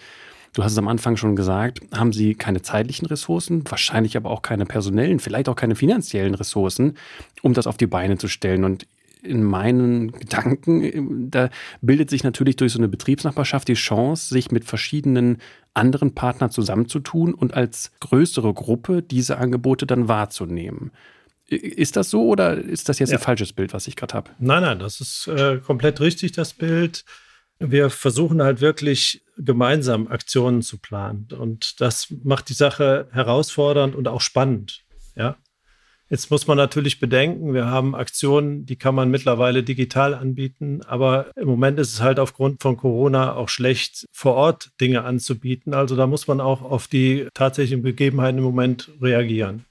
du 0.57 0.65
hast 0.65 0.73
es 0.73 0.79
am 0.79 0.89
Anfang 0.89 1.17
schon 1.17 1.37
gesagt, 1.37 1.81
haben 1.93 2.15
sie 2.15 2.35
keine 2.35 2.63
zeitlichen 2.63 3.07
Ressourcen, 3.07 3.63
wahrscheinlich 3.71 4.17
aber 4.17 4.31
auch 4.31 4.41
keine 4.41 4.65
personellen, 4.65 5.21
vielleicht 5.21 5.51
auch 5.51 5.55
keine 5.55 5.77
finanziellen 5.77 6.35
Ressourcen, 6.35 6.97
um 7.43 7.53
das 7.53 7.67
auf 7.67 7.77
die 7.77 7.87
Beine 7.87 8.17
zu 8.17 8.27
stellen. 8.27 8.65
Und 8.65 8.87
in 9.23 9.43
meinen 9.43 10.13
Gedanken, 10.13 11.31
da 11.31 11.51
bildet 11.83 12.09
sich 12.09 12.25
natürlich 12.25 12.57
durch 12.57 12.73
so 12.73 12.79
eine 12.79 12.89
Betriebsnachbarschaft 12.89 13.69
die 13.69 13.75
Chance, 13.75 14.33
sich 14.33 14.51
mit 14.51 14.65
verschiedenen 14.65 15.39
anderen 15.75 16.15
Partnern 16.15 16.51
zusammenzutun 16.51 17.35
und 17.35 17.53
als 17.53 17.93
größere 18.01 18.55
Gruppe 18.55 19.03
diese 19.03 19.37
Angebote 19.37 19.87
dann 19.87 20.09
wahrzunehmen. 20.09 20.91
Ist 21.49 21.97
das 21.97 22.09
so 22.09 22.27
oder 22.27 22.57
ist 22.57 22.89
das 22.89 22.99
jetzt 22.99 23.11
ja. 23.11 23.19
ein 23.19 23.23
falsches 23.23 23.53
Bild, 23.53 23.75
was 23.75 23.87
ich 23.89 23.95
gerade 23.95 24.15
habe? 24.15 24.31
Nein, 24.39 24.63
nein, 24.63 24.79
das 24.79 25.01
ist 25.01 25.29
äh, 25.29 25.59
komplett 25.59 26.01
richtig, 26.01 26.33
das 26.33 26.55
Bild. 26.55 27.05
Wir 27.59 27.91
versuchen 27.91 28.43
halt 28.43 28.61
wirklich 28.61 29.23
gemeinsam 29.39 30.09
Aktionen 30.09 30.63
zu 30.63 30.79
planen. 30.79 31.29
Und 31.39 31.81
das 31.81 32.13
macht 32.23 32.49
die 32.49 32.55
Sache 32.55 33.09
herausfordernd 33.13 33.95
und 33.95 34.09
auch 34.09 34.21
spannend. 34.21 34.85
Ja. 35.15 35.37
Jetzt 36.09 36.31
muss 36.31 36.47
man 36.47 36.57
natürlich 36.57 37.01
bedenken, 37.01 37.53
wir 37.53 37.67
haben 37.67 37.97
Aktionen, 37.97 38.65
die 38.65 38.77
kann 38.77 38.95
man 38.95 39.11
mittlerweile 39.11 39.65
digital 39.65 40.15
anbieten, 40.15 40.83
aber 40.87 41.33
im 41.35 41.49
Moment 41.49 41.81
ist 41.81 41.95
es 41.95 42.01
halt 42.01 42.21
aufgrund 42.21 42.63
von 42.63 42.77
Corona 42.77 43.35
auch 43.35 43.49
schlecht, 43.49 44.07
vor 44.13 44.35
Ort 44.35 44.71
Dinge 44.81 45.03
anzubieten. 45.03 45.75
Also 45.75 45.97
da 45.97 46.07
muss 46.07 46.29
man 46.29 46.41
auch 46.41 46.63
auf 46.63 46.87
die 46.87 47.27
tatsächlichen 47.35 47.83
Begebenheiten 47.83 48.39
im 48.39 48.45
Moment 48.45 48.89
reagieren. 49.03 49.65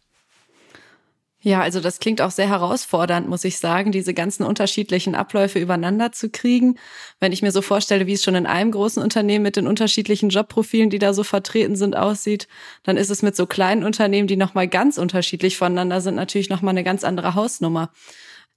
Ja, 1.47 1.61
also 1.61 1.79
das 1.79 1.99
klingt 1.99 2.21
auch 2.21 2.31
sehr 2.31 2.49
herausfordernd, 2.49 3.29
muss 3.29 3.43
ich 3.43 3.59
sagen, 3.59 3.91
diese 3.91 4.15
ganzen 4.15 4.43
unterschiedlichen 4.43 5.13
Abläufe 5.13 5.59
übereinander 5.59 6.11
zu 6.11 6.31
kriegen. 6.31 6.79
Wenn 7.19 7.31
ich 7.31 7.43
mir 7.43 7.51
so 7.51 7.61
vorstelle, 7.61 8.07
wie 8.07 8.13
es 8.13 8.23
schon 8.23 8.33
in 8.33 8.47
einem 8.47 8.71
großen 8.71 9.01
Unternehmen 9.01 9.43
mit 9.43 9.55
den 9.55 9.67
unterschiedlichen 9.67 10.29
Jobprofilen, 10.29 10.89
die 10.89 10.97
da 10.97 11.13
so 11.13 11.23
vertreten 11.23 11.75
sind, 11.75 11.95
aussieht, 11.95 12.47
dann 12.81 12.97
ist 12.97 13.11
es 13.11 13.21
mit 13.21 13.35
so 13.35 13.45
kleinen 13.45 13.83
Unternehmen, 13.83 14.27
die 14.27 14.37
nochmal 14.37 14.67
ganz 14.67 14.97
unterschiedlich 14.97 15.55
voneinander 15.55 16.01
sind, 16.01 16.15
natürlich 16.15 16.49
nochmal 16.49 16.71
eine 16.71 16.83
ganz 16.83 17.03
andere 17.03 17.35
Hausnummer. 17.35 17.91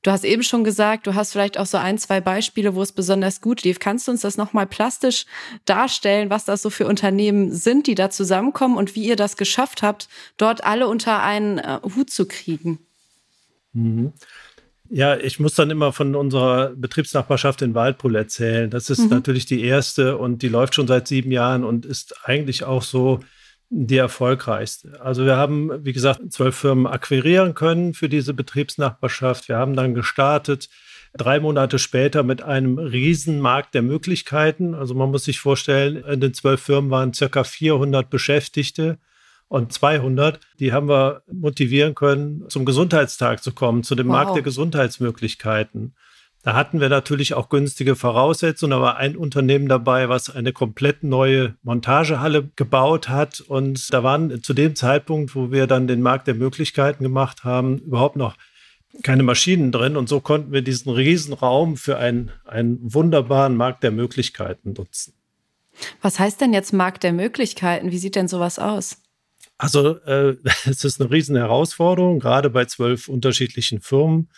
Du 0.03 0.13
hast 0.13 0.25
eben 0.25 0.45
schon 0.45 0.63
gesagt, 0.63 1.07
du 1.09 1.15
hast 1.15 1.33
vielleicht 1.33 1.59
auch 1.59 1.67
so 1.67 1.77
ein, 1.77 1.99
zwei 1.99 2.21
Beispiele, 2.21 2.75
wo 2.75 2.83
es 2.83 2.93
besonders 2.93 3.41
gut 3.41 3.65
lief. 3.65 3.81
Kannst 3.81 4.07
du 4.07 4.13
uns 4.13 4.21
das 4.21 4.37
nochmal 4.37 4.67
plastisch 4.67 5.27
darstellen, 5.65 6.31
was 6.31 6.45
das 6.45 6.63
so 6.63 6.71
für 6.71 6.87
Unternehmen 6.87 7.53
sind, 7.53 7.89
die 7.89 7.97
da 7.97 8.09
zusammenkommen 8.09 8.77
und 8.77 8.95
wie 8.95 9.05
ihr 9.05 9.17
das 9.17 9.37
geschafft 9.37 9.83
habt, 9.83 10.09
dort 10.37 10.63
alle 10.63 10.87
unter 10.87 11.23
einen 11.23 11.59
äh, 11.59 11.81
Hut 11.97 12.11
zu 12.11 12.27
kriegen? 12.27 12.79
Mhm. 13.73 14.13
Ja, 14.91 15.17
ich 15.19 15.39
muss 15.39 15.55
dann 15.55 15.71
immer 15.71 15.93
von 15.93 16.15
unserer 16.15 16.71
Betriebsnachbarschaft 16.71 17.61
in 17.61 17.75
Waldbrüll 17.75 18.15
erzählen. 18.15 18.71
Das 18.71 18.89
ist 18.91 19.01
mhm. 19.01 19.09
natürlich 19.09 19.47
die 19.47 19.63
erste 19.63 20.17
und 20.17 20.43
die 20.43 20.49
läuft 20.49 20.77
schon 20.77 20.87
seit 20.87 21.09
sieben 21.09 21.31
Jahren 21.31 21.65
und 21.65 21.85
ist 21.85 22.15
eigentlich 22.25 22.65
auch 22.65 22.83
so 22.83 23.21
die 23.71 23.97
erfolgreichste. 23.97 25.01
Also 25.01 25.25
wir 25.25 25.37
haben, 25.37 25.85
wie 25.85 25.93
gesagt, 25.93 26.21
zwölf 26.33 26.57
Firmen 26.57 26.87
akquirieren 26.87 27.55
können 27.55 27.95
für 27.95 28.09
diese 28.09 28.33
Betriebsnachbarschaft. 28.33 29.49
Wir 29.49 29.57
haben 29.57 29.77
dann 29.77 29.95
gestartet, 29.95 30.69
drei 31.17 31.41
Monate 31.41 31.79
später 31.79 32.23
mit 32.23 32.43
einem 32.43 32.79
Riesenmarkt 32.79 33.75
der 33.75 33.83
Möglichkeiten. 33.83 34.75
Also 34.75 34.95
man 34.95 35.11
muss 35.11 35.25
sich 35.25 35.41
vorstellen, 35.41 36.03
in 36.05 36.21
den 36.21 36.35
zwölf 36.35 36.63
Firmen 36.63 36.91
waren 36.91 37.13
circa 37.13 37.45
400 37.45 38.09
Beschäftigte 38.09 38.99
und 39.49 39.73
200, 39.73 40.41
die 40.61 40.73
haben 40.73 40.89
wir 40.89 41.23
motivieren 41.31 41.95
können, 41.95 42.45
zum 42.49 42.65
Gesundheitstag 42.65 43.43
zu 43.43 43.53
kommen, 43.53 43.83
zu 43.83 43.95
dem 43.95 44.09
wow. 44.09 44.13
Markt 44.13 44.37
der 44.37 44.43
Gesundheitsmöglichkeiten. 44.43 45.95
Da 46.43 46.55
hatten 46.55 46.81
wir 46.81 46.89
natürlich 46.89 47.35
auch 47.35 47.49
günstige 47.49 47.97
Voraussetzungen. 47.97 48.71
Da 48.71 48.81
war 48.81 48.97
ein 48.97 49.17
Unternehmen 49.17 49.69
dabei, 49.69 50.09
was 50.09 50.31
eine 50.31 50.53
komplett 50.53 51.03
neue 51.03 51.57
Montagehalle 51.63 52.51
gebaut 52.55 53.09
hat. 53.09 53.41
Und 53.41 53.93
da 53.93 54.03
waren 54.05 54.43
zu 54.43 54.55
dem 54.55 54.77
Zeitpunkt, 54.77 55.35
wo 55.35 55.51
wir 55.51 55.67
dann 55.67 55.89
den 55.89 56.01
Markt 56.01 56.29
der 56.29 56.35
Möglichkeiten 56.35 57.03
gemacht 57.03 57.45
haben, 57.45 57.79
überhaupt 57.79 58.17
noch 58.17 58.37
keine 59.03 59.25
Maschinen 59.25 59.73
drin. 59.73 59.97
Und 59.97 60.09
so 60.09 60.21
konnten 60.21 60.53
wir 60.53 60.63
diesen 60.63 60.93
Riesenraum 60.93 61.77
für 61.77 61.99
einen, 61.99 62.31
einen 62.45 62.79
wunderbaren 62.83 63.57
Markt 63.57 63.83
der 63.83 63.91
Möglichkeiten 63.91 64.75
nutzen. 64.75 65.15
Was 66.03 66.19
heißt 66.19 66.41
denn 66.41 66.53
jetzt 66.53 66.73
Markt 66.73 67.03
der 67.03 67.13
Möglichkeiten? 67.13 67.91
Wie 67.91 67.99
sieht 67.99 68.17
denn 68.17 68.29
sowas 68.29 68.59
aus? 68.59 68.99
Also 69.59 69.99
äh, 70.05 70.37
es 70.67 70.85
ist 70.85 71.01
eine 71.01 71.11
riesen 71.11 71.37
Herausforderung, 71.37 72.21
gerade 72.21 72.49
bei 72.49 72.65
zwölf 72.65 73.09
unterschiedlichen 73.09 73.81
Firmen 73.81 74.29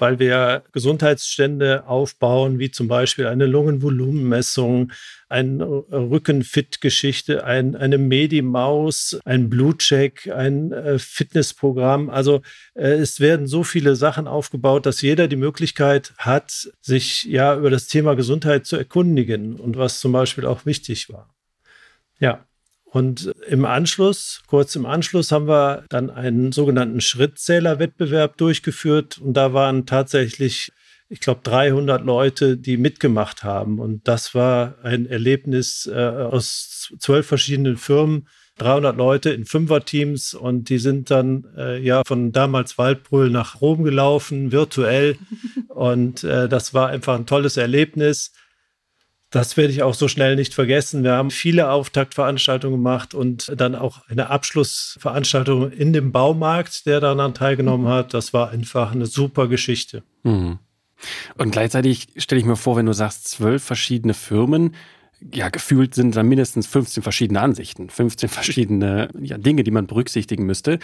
weil 0.00 0.18
wir 0.18 0.64
Gesundheitsstände 0.72 1.86
aufbauen, 1.86 2.58
wie 2.58 2.70
zum 2.70 2.88
Beispiel 2.88 3.26
eine 3.26 3.46
Lungenvolumenmessung, 3.46 4.92
eine 5.28 5.64
Rückenfit-Geschichte, 5.64 7.44
ein, 7.44 7.76
eine 7.76 7.98
Medi-Maus, 7.98 9.20
ein 9.24 9.48
Blutcheck, 9.48 10.28
ein 10.28 10.72
äh, 10.72 10.98
Fitnessprogramm. 10.98 12.10
Also 12.10 12.42
äh, 12.74 12.90
es 12.92 13.20
werden 13.20 13.46
so 13.46 13.62
viele 13.62 13.94
Sachen 13.94 14.26
aufgebaut, 14.26 14.86
dass 14.86 15.02
jeder 15.02 15.28
die 15.28 15.36
Möglichkeit 15.36 16.12
hat, 16.18 16.70
sich 16.80 17.24
ja 17.24 17.56
über 17.56 17.70
das 17.70 17.86
Thema 17.86 18.14
Gesundheit 18.14 18.66
zu 18.66 18.76
erkundigen 18.76 19.56
und 19.56 19.76
was 19.76 20.00
zum 20.00 20.12
Beispiel 20.12 20.46
auch 20.46 20.66
wichtig 20.66 21.08
war. 21.10 21.32
Ja, 22.18 22.44
und 22.92 23.32
im 23.46 23.64
Anschluss, 23.64 24.42
kurz 24.48 24.74
im 24.74 24.84
Anschluss, 24.84 25.30
haben 25.30 25.46
wir 25.46 25.84
dann 25.88 26.10
einen 26.10 26.50
sogenannten 26.50 27.00
Schrittzählerwettbewerb 27.00 28.36
durchgeführt. 28.36 29.18
Und 29.18 29.34
da 29.34 29.52
waren 29.52 29.86
tatsächlich, 29.86 30.72
ich 31.08 31.20
glaube, 31.20 31.40
300 31.44 32.04
Leute, 32.04 32.56
die 32.56 32.76
mitgemacht 32.76 33.44
haben. 33.44 33.78
Und 33.78 34.08
das 34.08 34.34
war 34.34 34.74
ein 34.82 35.06
Erlebnis 35.06 35.88
äh, 35.92 36.00
aus 36.00 36.92
zwölf 36.98 37.26
verschiedenen 37.28 37.76
Firmen. 37.76 38.26
300 38.58 38.96
Leute 38.96 39.30
in 39.30 39.46
Fünferteams 39.46 40.34
und 40.34 40.68
die 40.68 40.78
sind 40.78 41.10
dann 41.10 41.46
äh, 41.56 41.78
ja 41.78 42.02
von 42.04 42.30
damals 42.30 42.76
Waldbrüll 42.76 43.30
nach 43.30 43.60
Rom 43.60 43.84
gelaufen, 43.84 44.52
virtuell. 44.52 45.16
Und 45.68 46.24
äh, 46.24 46.48
das 46.48 46.74
war 46.74 46.88
einfach 46.88 47.14
ein 47.14 47.24
tolles 47.24 47.56
Erlebnis. 47.56 48.32
Das 49.30 49.56
werde 49.56 49.72
ich 49.72 49.82
auch 49.82 49.94
so 49.94 50.08
schnell 50.08 50.34
nicht 50.34 50.54
vergessen. 50.54 51.04
Wir 51.04 51.12
haben 51.12 51.30
viele 51.30 51.70
Auftaktveranstaltungen 51.70 52.78
gemacht 52.78 53.14
und 53.14 53.52
dann 53.56 53.76
auch 53.76 54.08
eine 54.08 54.28
Abschlussveranstaltung 54.28 55.70
in 55.70 55.92
dem 55.92 56.10
Baumarkt, 56.10 56.84
der 56.86 57.00
daran 57.00 57.32
teilgenommen 57.32 57.86
hat. 57.86 58.12
Das 58.12 58.32
war 58.32 58.50
einfach 58.50 58.90
eine 58.92 59.06
super 59.06 59.46
Geschichte. 59.46 60.02
Mhm. 60.24 60.58
Und 61.38 61.50
gleichzeitig 61.52 62.08
stelle 62.16 62.40
ich 62.40 62.46
mir 62.46 62.56
vor, 62.56 62.76
wenn 62.76 62.86
du 62.86 62.92
sagst, 62.92 63.28
zwölf 63.28 63.62
verschiedene 63.62 64.14
Firmen, 64.14 64.74
ja, 65.32 65.48
gefühlt 65.48 65.94
sind 65.94 66.16
da 66.16 66.22
mindestens 66.22 66.66
15 66.66 67.02
verschiedene 67.02 67.40
Ansichten, 67.40 67.90
15 67.90 68.28
verschiedene 68.28 69.10
ja, 69.20 69.38
Dinge, 69.38 69.64
die 69.64 69.70
man 69.70 69.86
berücksichtigen 69.86 70.44
müsste. 70.44 70.78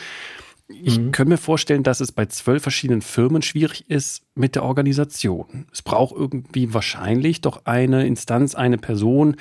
Ich 0.69 0.99
mhm. 0.99 1.13
könnte 1.13 1.31
mir 1.31 1.39
vorstellen, 1.39 1.85
dass 1.85 2.01
es 2.01 2.11
bei 2.11 2.27
zwölf 2.27 2.63
verschiedenen 2.63 3.03
Firmen 3.03 3.43
schwierig 3.43 3.89
ist 3.89 4.25
mit 4.35 4.57
der 4.57 4.65
Organisation. 4.65 5.67
Es 5.73 5.83
braucht 5.83 6.15
irgendwie 6.17 6.75
wahrscheinlich 6.75 7.41
doch 7.41 7.67
eine 7.67 8.07
Instanz, 8.07 8.55
eine 8.55 8.79
Person, 8.79 9.37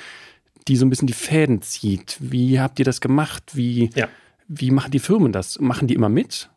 die 0.68 0.76
so 0.76 0.86
ein 0.86 0.90
bisschen 0.90 1.08
die 1.08 1.14
Fäden 1.14 1.62
zieht. 1.62 2.16
Wie 2.20 2.60
habt 2.60 2.78
ihr 2.78 2.84
das 2.84 3.00
gemacht? 3.00 3.56
Wie, 3.56 3.90
ja. 3.94 4.08
wie 4.46 4.70
machen 4.70 4.92
die 4.92 4.98
Firmen 4.98 5.32
das? 5.32 5.58
Machen 5.58 5.88
die 5.88 5.94
immer 5.94 6.08
mit? 6.08 6.48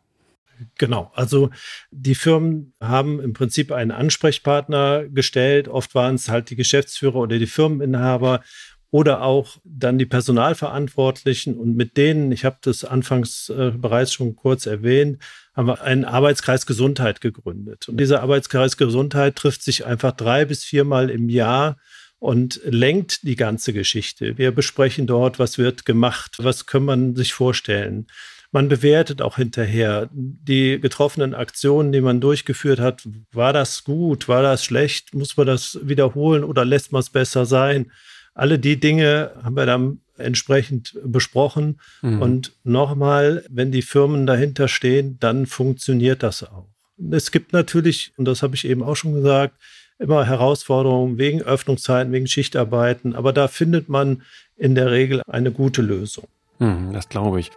Genau, 0.78 1.10
also 1.14 1.50
die 1.90 2.14
Firmen 2.14 2.74
haben 2.80 3.20
im 3.20 3.32
Prinzip 3.32 3.72
einen 3.72 3.90
Ansprechpartner 3.90 5.08
gestellt. 5.08 5.68
Oft 5.68 5.94
waren 5.94 6.16
es 6.16 6.28
halt 6.28 6.50
die 6.50 6.56
Geschäftsführer 6.56 7.16
oder 7.16 7.38
die 7.38 7.46
Firmeninhaber 7.46 8.42
oder 8.90 9.22
auch 9.22 9.58
dann 9.64 9.98
die 9.98 10.06
Personalverantwortlichen. 10.06 11.56
Und 11.56 11.76
mit 11.76 11.96
denen, 11.96 12.32
ich 12.32 12.44
habe 12.44 12.58
das 12.62 12.84
anfangs 12.84 13.48
äh, 13.48 13.70
bereits 13.70 14.12
schon 14.12 14.34
kurz 14.36 14.66
erwähnt, 14.66 15.18
haben 15.54 15.68
wir 15.68 15.82
einen 15.82 16.04
Arbeitskreis 16.04 16.66
Gesundheit 16.66 17.20
gegründet. 17.20 17.88
Und 17.88 17.98
dieser 17.98 18.22
Arbeitskreis 18.22 18.76
Gesundheit 18.76 19.36
trifft 19.36 19.62
sich 19.62 19.86
einfach 19.86 20.12
drei 20.12 20.44
bis 20.44 20.64
viermal 20.64 21.10
im 21.10 21.28
Jahr 21.28 21.76
und 22.18 22.60
lenkt 22.64 23.22
die 23.22 23.36
ganze 23.36 23.72
Geschichte. 23.72 24.36
Wir 24.36 24.52
besprechen 24.52 25.06
dort, 25.06 25.38
was 25.38 25.56
wird 25.56 25.86
gemacht, 25.86 26.36
was 26.38 26.66
kann 26.66 26.84
man 26.84 27.14
sich 27.16 27.32
vorstellen. 27.32 28.06
Man 28.52 28.68
bewertet 28.68 29.22
auch 29.22 29.36
hinterher 29.36 30.10
die 30.12 30.80
getroffenen 30.80 31.34
Aktionen, 31.34 31.92
die 31.92 32.00
man 32.00 32.20
durchgeführt 32.20 32.80
hat. 32.80 33.08
War 33.32 33.52
das 33.52 33.84
gut? 33.84 34.26
War 34.26 34.42
das 34.42 34.64
schlecht? 34.64 35.14
Muss 35.14 35.36
man 35.36 35.46
das 35.46 35.78
wiederholen 35.82 36.42
oder 36.42 36.64
lässt 36.64 36.90
man 36.90 37.00
es 37.00 37.10
besser 37.10 37.46
sein? 37.46 37.92
Alle 38.34 38.58
die 38.58 38.78
Dinge 38.78 39.32
haben 39.42 39.56
wir 39.56 39.66
dann 39.66 40.00
entsprechend 40.16 40.98
besprochen. 41.04 41.80
Mhm. 42.02 42.22
Und 42.22 42.52
nochmal, 42.64 43.44
wenn 43.48 43.72
die 43.72 43.82
Firmen 43.82 44.26
dahinter 44.26 44.68
stehen, 44.68 45.16
dann 45.20 45.46
funktioniert 45.46 46.22
das 46.22 46.42
auch. 46.42 46.66
Es 47.10 47.30
gibt 47.30 47.52
natürlich, 47.52 48.12
und 48.16 48.26
das 48.26 48.42
habe 48.42 48.54
ich 48.54 48.66
eben 48.66 48.82
auch 48.82 48.94
schon 48.94 49.14
gesagt, 49.14 49.54
immer 49.98 50.24
Herausforderungen 50.24 51.18
wegen 51.18 51.42
Öffnungszeiten, 51.42 52.12
wegen 52.12 52.26
Schichtarbeiten, 52.26 53.14
aber 53.14 53.32
da 53.32 53.48
findet 53.48 53.88
man 53.88 54.22
in 54.56 54.74
der 54.74 54.90
Regel 54.90 55.22
eine 55.26 55.50
gute 55.52 55.82
Lösung. 55.82 56.28
Mhm, 56.58 56.92
das 56.92 57.08
glaube 57.08 57.40
ich. 57.40 57.50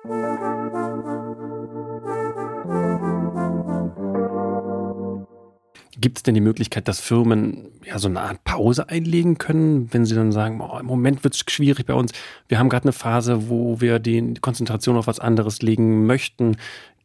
Gibt 6.04 6.18
es 6.18 6.24
denn 6.24 6.36
die 6.36 6.42
Möglichkeit, 6.42 6.90
dass 6.90 7.00
Firmen 7.00 7.70
ja 7.86 7.98
so 7.98 8.10
eine 8.10 8.20
Art 8.20 8.44
Pause 8.44 8.90
einlegen 8.90 9.38
können, 9.38 9.88
wenn 9.94 10.06
sie 10.06 10.16
dann 10.16 10.34
sagen, 10.34 10.60
oh, 10.60 10.78
im 10.78 10.86
Moment 10.86 11.24
wird 11.24 11.34
es 11.34 11.46
schwierig 11.48 11.86
bei 11.86 11.94
uns, 11.94 12.12
wir 12.50 12.60
haben 12.60 12.68
gerade 12.68 12.84
eine 12.84 12.92
Phase, 12.92 13.48
wo 13.48 13.80
wir 13.80 14.00
die 14.00 14.34
Konzentration 14.42 14.98
auf 14.98 15.08
was 15.08 15.22
anderes 15.22 15.62
legen 15.62 16.06
möchten. 16.06 16.58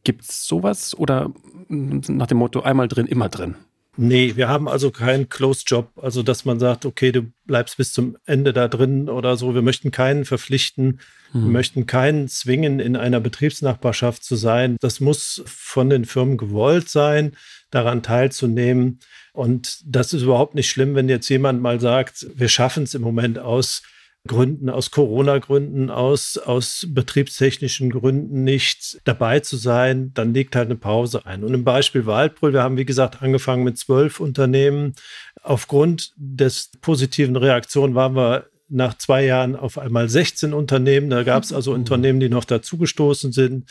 Gibt 0.02 0.22
es 0.22 0.48
sowas 0.48 0.98
oder 0.98 1.30
nach 1.68 2.26
dem 2.26 2.38
Motto 2.38 2.62
einmal 2.62 2.88
drin, 2.88 3.06
immer 3.06 3.28
drin? 3.28 3.54
Nee, 4.00 4.36
wir 4.36 4.48
haben 4.48 4.68
also 4.68 4.92
keinen 4.92 5.28
Closed 5.28 5.68
Job, 5.68 5.90
also 6.00 6.22
dass 6.22 6.44
man 6.44 6.60
sagt, 6.60 6.86
okay, 6.86 7.10
du 7.10 7.32
bleibst 7.46 7.78
bis 7.78 7.92
zum 7.92 8.16
Ende 8.26 8.52
da 8.52 8.68
drin 8.68 9.08
oder 9.08 9.36
so. 9.36 9.56
Wir 9.56 9.62
möchten 9.62 9.90
keinen 9.90 10.24
verpflichten, 10.24 11.00
hm. 11.32 11.42
wir 11.42 11.50
möchten 11.50 11.86
keinen 11.86 12.28
zwingen, 12.28 12.78
in 12.78 12.94
einer 12.94 13.18
Betriebsnachbarschaft 13.18 14.22
zu 14.22 14.36
sein. 14.36 14.76
Das 14.80 15.00
muss 15.00 15.42
von 15.46 15.90
den 15.90 16.04
Firmen 16.04 16.36
gewollt 16.36 16.88
sein 16.88 17.32
daran 17.72 18.04
teilzunehmen. 18.04 19.00
Und 19.32 19.80
das 19.84 20.12
ist 20.12 20.22
überhaupt 20.22 20.54
nicht 20.54 20.70
schlimm, 20.70 20.94
wenn 20.94 21.08
jetzt 21.08 21.28
jemand 21.28 21.60
mal 21.60 21.80
sagt, 21.80 22.24
wir 22.32 22.48
schaffen 22.48 22.84
es 22.84 22.94
im 22.94 23.02
Moment 23.02 23.40
aus 23.40 23.82
Gründen, 24.28 24.70
aus 24.70 24.92
Corona-Gründen, 24.92 25.90
aus, 25.90 26.38
aus 26.38 26.86
betriebstechnischen 26.88 27.90
Gründen 27.90 28.44
nicht 28.44 29.00
dabei 29.04 29.40
zu 29.40 29.56
sein, 29.56 30.12
dann 30.14 30.32
legt 30.32 30.54
halt 30.54 30.66
eine 30.66 30.76
Pause 30.76 31.26
ein. 31.26 31.42
Und 31.42 31.52
im 31.54 31.64
Beispiel 31.64 32.06
Waldbrüll, 32.06 32.52
wir 32.52 32.62
haben 32.62 32.76
wie 32.76 32.84
gesagt 32.84 33.20
angefangen 33.20 33.64
mit 33.64 33.76
zwölf 33.76 34.20
Unternehmen. 34.20 34.94
Aufgrund 35.42 36.12
des 36.16 36.70
positiven 36.80 37.34
Reaktionen 37.34 37.96
waren 37.96 38.14
wir 38.14 38.46
nach 38.68 38.96
zwei 38.96 39.24
Jahren 39.24 39.56
auf 39.56 39.78
einmal 39.78 40.08
16 40.08 40.52
Unternehmen. 40.52 41.10
Da 41.10 41.22
gab 41.22 41.42
es 41.42 41.52
also 41.52 41.72
mhm. 41.72 41.78
Unternehmen, 41.78 42.20
die 42.20 42.28
noch 42.28 42.44
dazugestoßen 42.44 43.32
sind. 43.32 43.70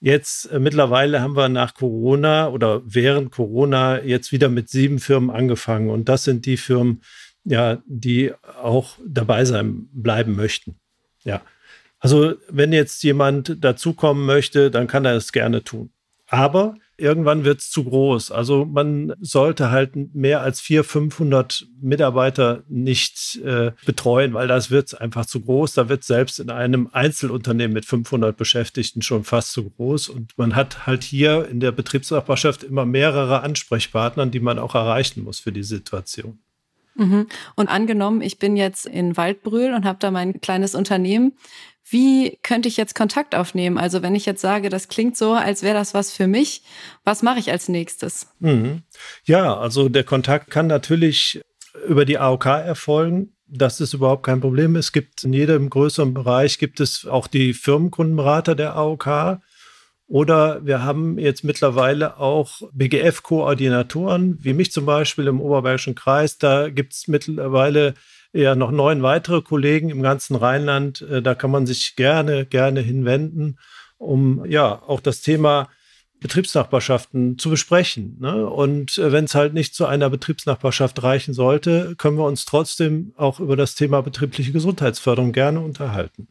Jetzt 0.00 0.50
äh, 0.52 0.58
mittlerweile 0.58 1.20
haben 1.20 1.36
wir 1.36 1.48
nach 1.48 1.74
Corona 1.74 2.48
oder 2.48 2.82
während 2.84 3.32
Corona 3.32 4.02
jetzt 4.02 4.30
wieder 4.30 4.48
mit 4.48 4.68
sieben 4.68 4.98
Firmen 4.98 5.30
angefangen. 5.30 5.90
Und 5.90 6.08
das 6.08 6.24
sind 6.24 6.46
die 6.46 6.56
Firmen, 6.56 7.02
ja, 7.46 7.78
die 7.86 8.32
auch 8.62 8.98
dabei 9.06 9.44
sein 9.44 9.88
bleiben 9.92 10.36
möchten. 10.36 10.76
Ja. 11.24 11.42
Also, 11.98 12.34
wenn 12.50 12.72
jetzt 12.72 13.02
jemand 13.02 13.64
dazukommen 13.64 14.26
möchte, 14.26 14.70
dann 14.70 14.86
kann 14.86 15.04
er 15.04 15.16
es 15.16 15.32
gerne 15.32 15.64
tun. 15.64 15.90
Aber 16.28 16.74
irgendwann 16.96 17.44
wird 17.44 17.60
es 17.60 17.70
zu 17.70 17.84
groß. 17.84 18.30
Also 18.32 18.64
man 18.64 19.14
sollte 19.20 19.70
halt 19.70 20.14
mehr 20.14 20.40
als 20.40 20.60
400, 20.60 20.90
500 20.90 21.66
Mitarbeiter 21.80 22.64
nicht 22.68 23.40
äh, 23.44 23.72
betreuen, 23.84 24.34
weil 24.34 24.48
das 24.48 24.70
wird 24.70 25.00
einfach 25.00 25.26
zu 25.26 25.40
groß. 25.40 25.74
Da 25.74 25.88
wird 25.88 26.04
selbst 26.04 26.40
in 26.40 26.50
einem 26.50 26.88
Einzelunternehmen 26.92 27.74
mit 27.74 27.84
500 27.84 28.36
Beschäftigten 28.36 29.02
schon 29.02 29.24
fast 29.24 29.52
zu 29.52 29.70
groß. 29.70 30.08
Und 30.08 30.36
man 30.36 30.56
hat 30.56 30.86
halt 30.86 31.04
hier 31.04 31.48
in 31.48 31.60
der 31.60 31.72
Betriebsnachbarschaft 31.72 32.62
immer 32.64 32.86
mehrere 32.86 33.42
Ansprechpartner, 33.42 34.26
die 34.26 34.40
man 34.40 34.58
auch 34.58 34.74
erreichen 34.74 35.22
muss 35.22 35.38
für 35.38 35.52
die 35.52 35.64
Situation. 35.64 36.38
Mhm. 36.96 37.26
Und 37.54 37.68
angenommen, 37.68 38.22
ich 38.22 38.38
bin 38.38 38.56
jetzt 38.56 38.86
in 38.86 39.16
Waldbrühl 39.16 39.74
und 39.74 39.84
habe 39.84 39.98
da 40.00 40.10
mein 40.10 40.40
kleines 40.40 40.74
Unternehmen. 40.74 41.32
Wie 41.88 42.38
könnte 42.42 42.68
ich 42.68 42.76
jetzt 42.76 42.96
Kontakt 42.96 43.34
aufnehmen? 43.34 43.78
Also 43.78 44.02
wenn 44.02 44.16
ich 44.16 44.26
jetzt 44.26 44.40
sage, 44.40 44.70
das 44.70 44.88
klingt 44.88 45.16
so, 45.16 45.32
als 45.34 45.62
wäre 45.62 45.74
das 45.74 45.94
was 45.94 46.10
für 46.10 46.26
mich, 46.26 46.62
was 47.04 47.22
mache 47.22 47.38
ich 47.38 47.52
als 47.52 47.68
nächstes? 47.68 48.28
Mhm. 48.40 48.82
Ja, 49.24 49.56
also 49.56 49.88
der 49.88 50.02
Kontakt 50.02 50.50
kann 50.50 50.66
natürlich 50.66 51.40
über 51.86 52.04
die 52.04 52.18
AOK 52.18 52.46
erfolgen. 52.46 53.36
Das 53.46 53.80
ist 53.80 53.94
überhaupt 53.94 54.24
kein 54.24 54.40
Problem. 54.40 54.74
Es 54.74 54.90
gibt 54.90 55.22
in 55.22 55.32
jedem 55.32 55.70
größeren 55.70 56.12
Bereich 56.12 56.58
gibt 56.58 56.80
es 56.80 57.06
auch 57.06 57.28
die 57.28 57.54
Firmenkundenberater 57.54 58.56
der 58.56 58.74
AOK. 58.74 59.38
Oder 60.08 60.64
wir 60.64 60.84
haben 60.84 61.18
jetzt 61.18 61.42
mittlerweile 61.42 62.18
auch 62.18 62.62
BGF-Koordinatoren, 62.72 64.38
wie 64.40 64.52
mich 64.52 64.70
zum 64.70 64.86
Beispiel 64.86 65.26
im 65.26 65.40
Oberbergischen 65.40 65.96
Kreis. 65.96 66.38
Da 66.38 66.70
gibt 66.70 66.92
es 66.92 67.08
mittlerweile 67.08 67.94
ja 68.32 68.54
noch 68.54 68.70
neun 68.70 69.02
weitere 69.02 69.42
Kollegen 69.42 69.90
im 69.90 70.02
ganzen 70.02 70.36
Rheinland. 70.36 71.00
Äh, 71.02 71.22
da 71.22 71.34
kann 71.34 71.50
man 71.50 71.66
sich 71.66 71.96
gerne, 71.96 72.46
gerne 72.46 72.80
hinwenden, 72.80 73.58
um 73.98 74.44
ja 74.44 74.80
auch 74.82 75.00
das 75.00 75.22
Thema 75.22 75.68
Betriebsnachbarschaften 76.20 77.38
zu 77.38 77.50
besprechen. 77.50 78.16
Ne? 78.20 78.46
Und 78.46 78.98
äh, 78.98 79.10
wenn 79.10 79.24
es 79.24 79.34
halt 79.34 79.54
nicht 79.54 79.74
zu 79.74 79.86
einer 79.86 80.08
Betriebsnachbarschaft 80.08 81.02
reichen 81.02 81.34
sollte, 81.34 81.94
können 81.96 82.16
wir 82.16 82.24
uns 82.26 82.44
trotzdem 82.44 83.12
auch 83.16 83.40
über 83.40 83.56
das 83.56 83.74
Thema 83.74 84.02
betriebliche 84.02 84.52
Gesundheitsförderung 84.52 85.32
gerne 85.32 85.60
unterhalten. 85.60 86.28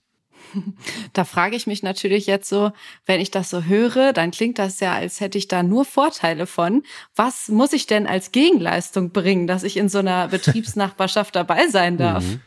Da 1.13 1.24
frage 1.24 1.56
ich 1.56 1.68
mich 1.68 1.84
natürlich 1.84 2.26
jetzt 2.28 2.50
so, 2.50 2.72
wenn 3.06 3.22
ich 3.22 3.32
das 3.32 3.50
so 3.50 3.63
höre, 3.63 4.13
dann 4.13 4.32
klingt 4.32 4.60
das 4.60 4.80
ja, 4.80 4.94
als 4.94 5.20
hätte 5.20 5.38
ich 5.38 5.48
da 5.48 5.63
nur 5.63 5.86
Vorteile 5.86 6.48
von. 6.48 6.84
Was 7.15 7.48
muss 7.48 7.74
ich 7.74 7.88
denn 7.88 8.08
als 8.08 8.32
Gegenleistung 8.32 9.12
bringen, 9.12 9.48
dass 9.48 9.63
ich 9.63 9.78
in 9.78 9.89
so 9.89 10.00
einer 10.00 10.28
Betriebsnachbarschaft 10.28 11.36
dabei 11.36 11.68
sein 11.68 11.98
darf? 11.98 12.24
Mhm. 12.24 12.41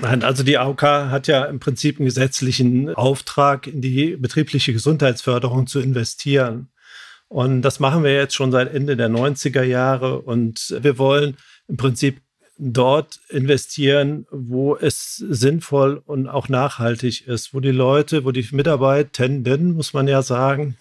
Nein, 0.00 0.22
also 0.22 0.42
die 0.42 0.58
AOK 0.58 0.82
hat 0.82 1.26
ja 1.26 1.44
im 1.44 1.60
Prinzip 1.60 1.98
einen 1.98 2.06
gesetzlichen 2.06 2.94
Auftrag, 2.94 3.66
in 3.66 3.80
die 3.80 4.16
betriebliche 4.16 4.72
Gesundheitsförderung 4.72 5.66
zu 5.66 5.80
investieren. 5.80 6.70
Und 7.28 7.62
das 7.62 7.78
machen 7.78 8.04
wir 8.04 8.14
jetzt 8.14 8.34
schon 8.34 8.50
seit 8.52 8.72
Ende 8.72 8.96
der 8.96 9.10
90er 9.10 9.62
Jahre. 9.62 10.20
Und 10.20 10.74
wir 10.80 10.98
wollen 10.98 11.36
im 11.68 11.76
Prinzip 11.76 12.22
dort 12.58 13.20
investieren, 13.28 14.26
wo 14.30 14.76
es 14.76 15.16
sinnvoll 15.16 16.02
und 16.04 16.26
auch 16.26 16.48
nachhaltig 16.48 17.26
ist, 17.26 17.54
wo 17.54 17.60
die 17.60 17.70
Leute, 17.70 18.24
wo 18.24 18.32
die 18.32 18.46
Mitarbeitenden, 18.50 19.72
muss 19.74 19.92
man 19.92 20.08
ja 20.08 20.22
sagen, 20.22 20.76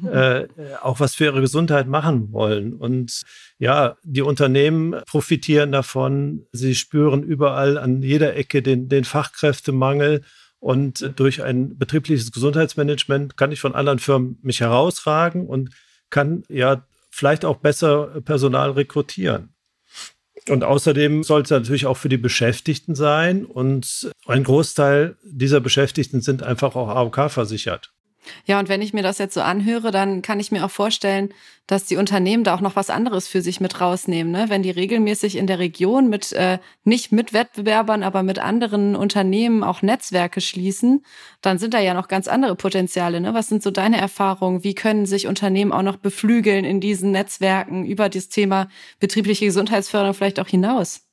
mhm. 0.00 0.08
äh, 0.08 0.48
auch 0.82 0.98
was 0.98 1.14
für 1.14 1.24
ihre 1.24 1.40
Gesundheit 1.40 1.86
machen 1.86 2.32
wollen. 2.32 2.74
Und 2.74 3.22
ja, 3.58 3.96
die 4.02 4.22
Unternehmen 4.22 4.96
profitieren 5.06 5.70
davon. 5.70 6.46
Sie 6.52 6.74
spüren 6.74 7.22
überall 7.22 7.78
an 7.78 8.02
jeder 8.02 8.34
Ecke 8.34 8.60
den, 8.60 8.88
den 8.88 9.04
Fachkräftemangel. 9.04 10.22
Und 10.58 11.12
durch 11.16 11.42
ein 11.42 11.78
betriebliches 11.78 12.32
Gesundheitsmanagement 12.32 13.36
kann 13.36 13.52
ich 13.52 13.60
von 13.60 13.74
anderen 13.74 13.98
Firmen 13.98 14.38
mich 14.42 14.60
herausragen 14.60 15.46
und 15.46 15.70
kann 16.10 16.42
ja 16.48 16.84
vielleicht 17.10 17.44
auch 17.44 17.56
besser 17.58 18.20
Personal 18.24 18.72
rekrutieren. 18.72 19.54
Und 20.48 20.64
außerdem 20.64 21.22
soll 21.22 21.42
es 21.42 21.50
natürlich 21.50 21.86
auch 21.86 21.96
für 21.96 22.08
die 22.08 22.16
Beschäftigten 22.16 22.94
sein. 22.94 23.44
Und 23.44 24.10
ein 24.26 24.44
Großteil 24.44 25.16
dieser 25.24 25.60
Beschäftigten 25.60 26.20
sind 26.20 26.42
einfach 26.42 26.74
auch 26.74 26.88
AOK 26.88 27.30
versichert. 27.30 27.92
Ja, 28.44 28.58
und 28.58 28.68
wenn 28.68 28.82
ich 28.82 28.92
mir 28.92 29.02
das 29.02 29.18
jetzt 29.18 29.34
so 29.34 29.40
anhöre, 29.40 29.90
dann 29.90 30.22
kann 30.22 30.40
ich 30.40 30.52
mir 30.52 30.64
auch 30.64 30.70
vorstellen, 30.70 31.32
dass 31.66 31.84
die 31.84 31.96
Unternehmen 31.96 32.42
da 32.42 32.54
auch 32.54 32.60
noch 32.60 32.76
was 32.76 32.90
anderes 32.90 33.28
für 33.28 33.42
sich 33.42 33.60
mit 33.60 33.80
rausnehmen. 33.80 34.32
Ne? 34.32 34.46
Wenn 34.48 34.62
die 34.62 34.70
regelmäßig 34.70 35.36
in 35.36 35.46
der 35.46 35.58
Region 35.58 36.08
mit, 36.08 36.32
äh, 36.32 36.58
nicht 36.84 37.12
mit 37.12 37.32
Wettbewerbern, 37.32 38.02
aber 38.02 38.22
mit 38.22 38.38
anderen 38.38 38.96
Unternehmen 38.96 39.62
auch 39.62 39.80
Netzwerke 39.80 40.40
schließen, 40.40 41.04
dann 41.42 41.58
sind 41.58 41.72
da 41.74 41.80
ja 41.80 41.94
noch 41.94 42.08
ganz 42.08 42.26
andere 42.28 42.56
Potenziale. 42.56 43.20
Ne? 43.20 43.34
Was 43.34 43.48
sind 43.48 43.62
so 43.62 43.70
deine 43.70 44.00
Erfahrungen? 44.00 44.64
Wie 44.64 44.74
können 44.74 45.06
sich 45.06 45.26
Unternehmen 45.26 45.72
auch 45.72 45.82
noch 45.82 45.96
beflügeln 45.96 46.64
in 46.64 46.80
diesen 46.80 47.12
Netzwerken 47.12 47.86
über 47.86 48.08
das 48.08 48.28
Thema 48.28 48.68
betriebliche 48.98 49.44
Gesundheitsförderung 49.46 50.14
vielleicht 50.14 50.40
auch 50.40 50.48
hinaus? 50.48 51.06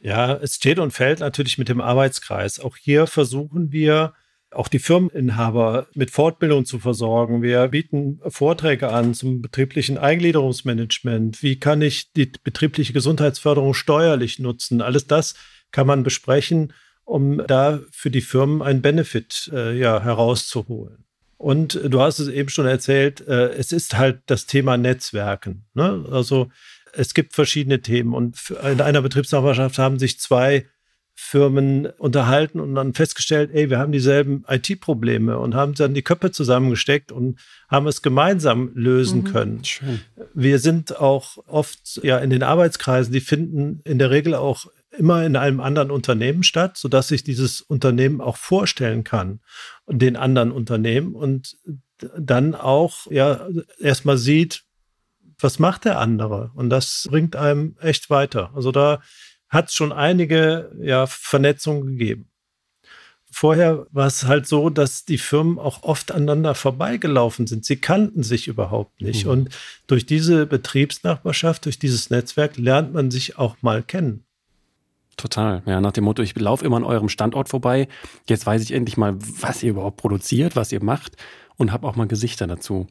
Ja, 0.00 0.34
es 0.34 0.56
steht 0.56 0.78
und 0.78 0.90
fällt 0.90 1.20
natürlich 1.20 1.58
mit 1.58 1.68
dem 1.68 1.80
Arbeitskreis. 1.80 2.58
Auch 2.58 2.76
hier 2.76 3.06
versuchen 3.06 3.70
wir, 3.70 4.14
auch 4.54 4.68
die 4.68 4.78
Firmeninhaber 4.78 5.86
mit 5.94 6.10
Fortbildung 6.10 6.64
zu 6.64 6.78
versorgen. 6.78 7.42
Wir 7.42 7.68
bieten 7.68 8.20
Vorträge 8.26 8.90
an 8.90 9.14
zum 9.14 9.42
betrieblichen 9.42 9.98
Eingliederungsmanagement. 9.98 11.42
Wie 11.42 11.58
kann 11.58 11.82
ich 11.82 12.12
die 12.12 12.32
betriebliche 12.42 12.92
Gesundheitsförderung 12.92 13.74
steuerlich 13.74 14.38
nutzen? 14.38 14.82
Alles 14.82 15.06
das 15.06 15.34
kann 15.70 15.86
man 15.86 16.02
besprechen, 16.02 16.72
um 17.04 17.42
da 17.46 17.80
für 17.90 18.10
die 18.10 18.20
Firmen 18.20 18.62
einen 18.62 18.82
Benefit 18.82 19.50
äh, 19.52 19.76
ja, 19.76 20.02
herauszuholen. 20.02 21.04
Und 21.38 21.80
du 21.84 22.00
hast 22.00 22.20
es 22.20 22.28
eben 22.28 22.50
schon 22.50 22.66
erzählt, 22.66 23.26
äh, 23.26 23.48
es 23.48 23.72
ist 23.72 23.98
halt 23.98 24.20
das 24.26 24.46
Thema 24.46 24.76
Netzwerken. 24.76 25.64
Ne? 25.74 26.04
Also 26.10 26.50
es 26.92 27.14
gibt 27.14 27.34
verschiedene 27.34 27.80
Themen 27.80 28.14
und 28.14 28.38
in 28.50 28.80
einer 28.80 29.02
Betriebsnachbarschaft 29.02 29.78
haben 29.78 29.98
sich 29.98 30.20
zwei 30.20 30.66
Firmen 31.24 31.86
unterhalten 31.86 32.58
und 32.58 32.74
dann 32.74 32.94
festgestellt, 32.94 33.50
ey, 33.54 33.70
wir 33.70 33.78
haben 33.78 33.92
dieselben 33.92 34.44
IT-Probleme 34.48 35.38
und 35.38 35.54
haben 35.54 35.74
dann 35.74 35.94
die 35.94 36.02
Köpfe 36.02 36.32
zusammengesteckt 36.32 37.12
und 37.12 37.38
haben 37.68 37.86
es 37.86 38.02
gemeinsam 38.02 38.72
lösen 38.74 39.22
mhm. 39.22 39.32
können. 39.32 39.64
Schön. 39.64 40.00
Wir 40.34 40.58
sind 40.58 40.98
auch 40.98 41.38
oft 41.46 42.00
ja 42.02 42.18
in 42.18 42.30
den 42.30 42.42
Arbeitskreisen, 42.42 43.12
die 43.12 43.20
finden 43.20 43.80
in 43.84 43.98
der 43.98 44.10
Regel 44.10 44.34
auch 44.34 44.66
immer 44.90 45.24
in 45.24 45.36
einem 45.36 45.60
anderen 45.60 45.90
Unternehmen 45.90 46.42
statt, 46.42 46.76
sodass 46.76 47.08
sich 47.08 47.24
dieses 47.24 47.62
Unternehmen 47.62 48.20
auch 48.20 48.36
vorstellen 48.36 49.04
kann 49.04 49.40
den 49.86 50.16
anderen 50.16 50.50
Unternehmen 50.52 51.14
und 51.14 51.56
dann 52.18 52.54
auch 52.54 53.10
ja 53.10 53.48
erstmal 53.78 54.18
sieht, 54.18 54.64
was 55.38 55.58
macht 55.58 55.84
der 55.84 55.98
andere 55.98 56.50
und 56.54 56.68
das 56.68 57.06
bringt 57.10 57.36
einem 57.36 57.76
echt 57.80 58.10
weiter. 58.10 58.50
Also 58.54 58.72
da 58.72 59.00
hat 59.52 59.68
es 59.68 59.74
schon 59.74 59.92
einige 59.92 60.72
ja, 60.80 61.06
Vernetzungen 61.06 61.86
gegeben. 61.86 62.28
Vorher 63.30 63.86
war 63.92 64.06
es 64.06 64.24
halt 64.24 64.46
so, 64.46 64.68
dass 64.68 65.04
die 65.04 65.18
Firmen 65.18 65.58
auch 65.58 65.84
oft 65.84 66.12
aneinander 66.12 66.54
vorbeigelaufen 66.54 67.46
sind. 67.46 67.64
Sie 67.64 67.76
kannten 67.76 68.22
sich 68.22 68.48
überhaupt 68.48 69.00
nicht. 69.00 69.24
Mhm. 69.24 69.30
Und 69.30 69.48
durch 69.86 70.04
diese 70.04 70.46
Betriebsnachbarschaft, 70.46 71.64
durch 71.64 71.78
dieses 71.78 72.10
Netzwerk 72.10 72.58
lernt 72.58 72.92
man 72.92 73.10
sich 73.10 73.38
auch 73.38 73.56
mal 73.62 73.82
kennen. 73.82 74.24
Total. 75.16 75.62
Ja, 75.66 75.80
nach 75.80 75.92
dem 75.92 76.04
Motto, 76.04 76.22
ich 76.22 76.34
laufe 76.38 76.64
immer 76.64 76.76
an 76.76 76.84
eurem 76.84 77.08
Standort 77.08 77.48
vorbei. 77.48 77.88
Jetzt 78.28 78.46
weiß 78.46 78.62
ich 78.62 78.72
endlich 78.72 78.96
mal, 78.96 79.16
was 79.40 79.62
ihr 79.62 79.70
überhaupt 79.70 79.98
produziert, 79.98 80.56
was 80.56 80.72
ihr 80.72 80.82
macht 80.82 81.16
und 81.56 81.72
habe 81.72 81.86
auch 81.86 81.96
mal 81.96 82.06
Gesichter 82.06 82.46
dazu. 82.46 82.86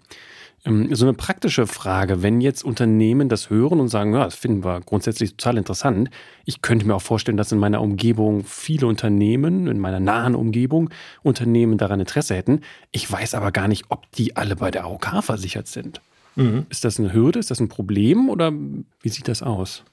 Ähm, 0.65 0.93
so 0.93 1.05
eine 1.05 1.13
praktische 1.13 1.65
Frage, 1.67 2.21
wenn 2.21 2.41
jetzt 2.41 2.63
Unternehmen 2.63 3.29
das 3.29 3.49
hören 3.49 3.79
und 3.79 3.87
sagen, 3.87 4.13
ja, 4.13 4.25
das 4.25 4.35
finden 4.35 4.63
wir 4.63 4.81
grundsätzlich 4.81 5.35
total 5.35 5.57
interessant. 5.57 6.09
Ich 6.45 6.61
könnte 6.61 6.85
mir 6.85 6.95
auch 6.95 7.01
vorstellen, 7.01 7.37
dass 7.37 7.51
in 7.51 7.57
meiner 7.57 7.81
Umgebung 7.81 8.43
viele 8.43 8.87
Unternehmen, 8.87 9.67
in 9.67 9.79
meiner 9.79 9.99
nahen 9.99 10.35
Umgebung, 10.35 10.89
Unternehmen 11.23 11.77
daran 11.77 11.99
Interesse 11.99 12.35
hätten. 12.35 12.61
Ich 12.91 13.11
weiß 13.11 13.33
aber 13.33 13.51
gar 13.51 13.67
nicht, 13.67 13.85
ob 13.89 14.11
die 14.11 14.35
alle 14.35 14.55
bei 14.55 14.71
der 14.71 14.83
AOK 14.83 15.23
versichert 15.23 15.67
sind. 15.67 16.01
Mhm. 16.35 16.65
Ist 16.69 16.83
das 16.83 16.99
eine 16.99 17.13
Hürde? 17.13 17.39
Ist 17.39 17.51
das 17.51 17.59
ein 17.59 17.69
Problem 17.69 18.29
oder 18.29 18.51
wie 18.51 19.09
sieht 19.09 19.27
das 19.27 19.41
aus? 19.41 19.83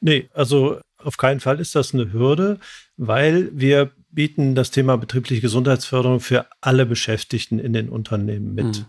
Nee, 0.00 0.28
also 0.34 0.78
auf 0.98 1.16
keinen 1.16 1.40
Fall 1.40 1.60
ist 1.60 1.74
das 1.74 1.94
eine 1.94 2.12
Hürde, 2.12 2.58
weil 2.96 3.50
wir 3.52 3.92
bieten 4.10 4.54
das 4.54 4.70
Thema 4.70 4.96
betriebliche 4.96 5.40
Gesundheitsförderung 5.40 6.20
für 6.20 6.46
alle 6.60 6.86
Beschäftigten 6.86 7.58
in 7.58 7.72
den 7.72 7.88
Unternehmen 7.88 8.54
mit. 8.54 8.66
Mhm. 8.66 8.86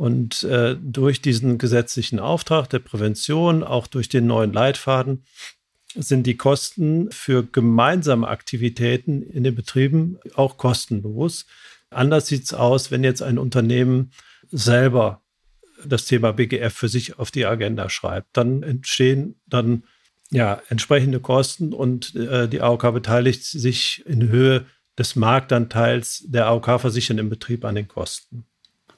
Und 0.00 0.44
äh, 0.44 0.78
durch 0.80 1.20
diesen 1.20 1.58
gesetzlichen 1.58 2.20
Auftrag 2.20 2.70
der 2.70 2.78
Prävention, 2.78 3.62
auch 3.62 3.86
durch 3.86 4.08
den 4.08 4.26
neuen 4.26 4.50
Leitfaden, 4.50 5.24
sind 5.94 6.26
die 6.26 6.38
Kosten 6.38 7.10
für 7.10 7.44
gemeinsame 7.44 8.26
Aktivitäten 8.26 9.20
in 9.22 9.44
den 9.44 9.54
Betrieben 9.54 10.18
auch 10.36 10.56
kostenlos. 10.56 11.44
Anders 11.90 12.28
sieht 12.28 12.44
es 12.44 12.54
aus, 12.54 12.90
wenn 12.90 13.04
jetzt 13.04 13.20
ein 13.20 13.36
Unternehmen 13.36 14.12
selber 14.50 15.20
das 15.84 16.06
Thema 16.06 16.32
BGF 16.32 16.72
für 16.72 16.88
sich 16.88 17.18
auf 17.18 17.30
die 17.30 17.44
Agenda 17.44 17.90
schreibt. 17.90 18.34
Dann 18.38 18.62
entstehen 18.62 19.38
dann 19.44 19.84
ja 20.30 20.62
entsprechende 20.70 21.20
Kosten 21.20 21.74
und 21.74 22.14
äh, 22.14 22.48
die 22.48 22.62
AOK 22.62 22.94
beteiligt 22.94 23.44
sich 23.44 24.02
in 24.06 24.30
Höhe 24.30 24.64
des 24.96 25.14
Marktanteils 25.14 26.24
der 26.26 26.46
AOK-Versicherten 26.46 27.18
im 27.18 27.28
Betrieb 27.28 27.66
an 27.66 27.74
den 27.74 27.86
Kosten. 27.86 28.46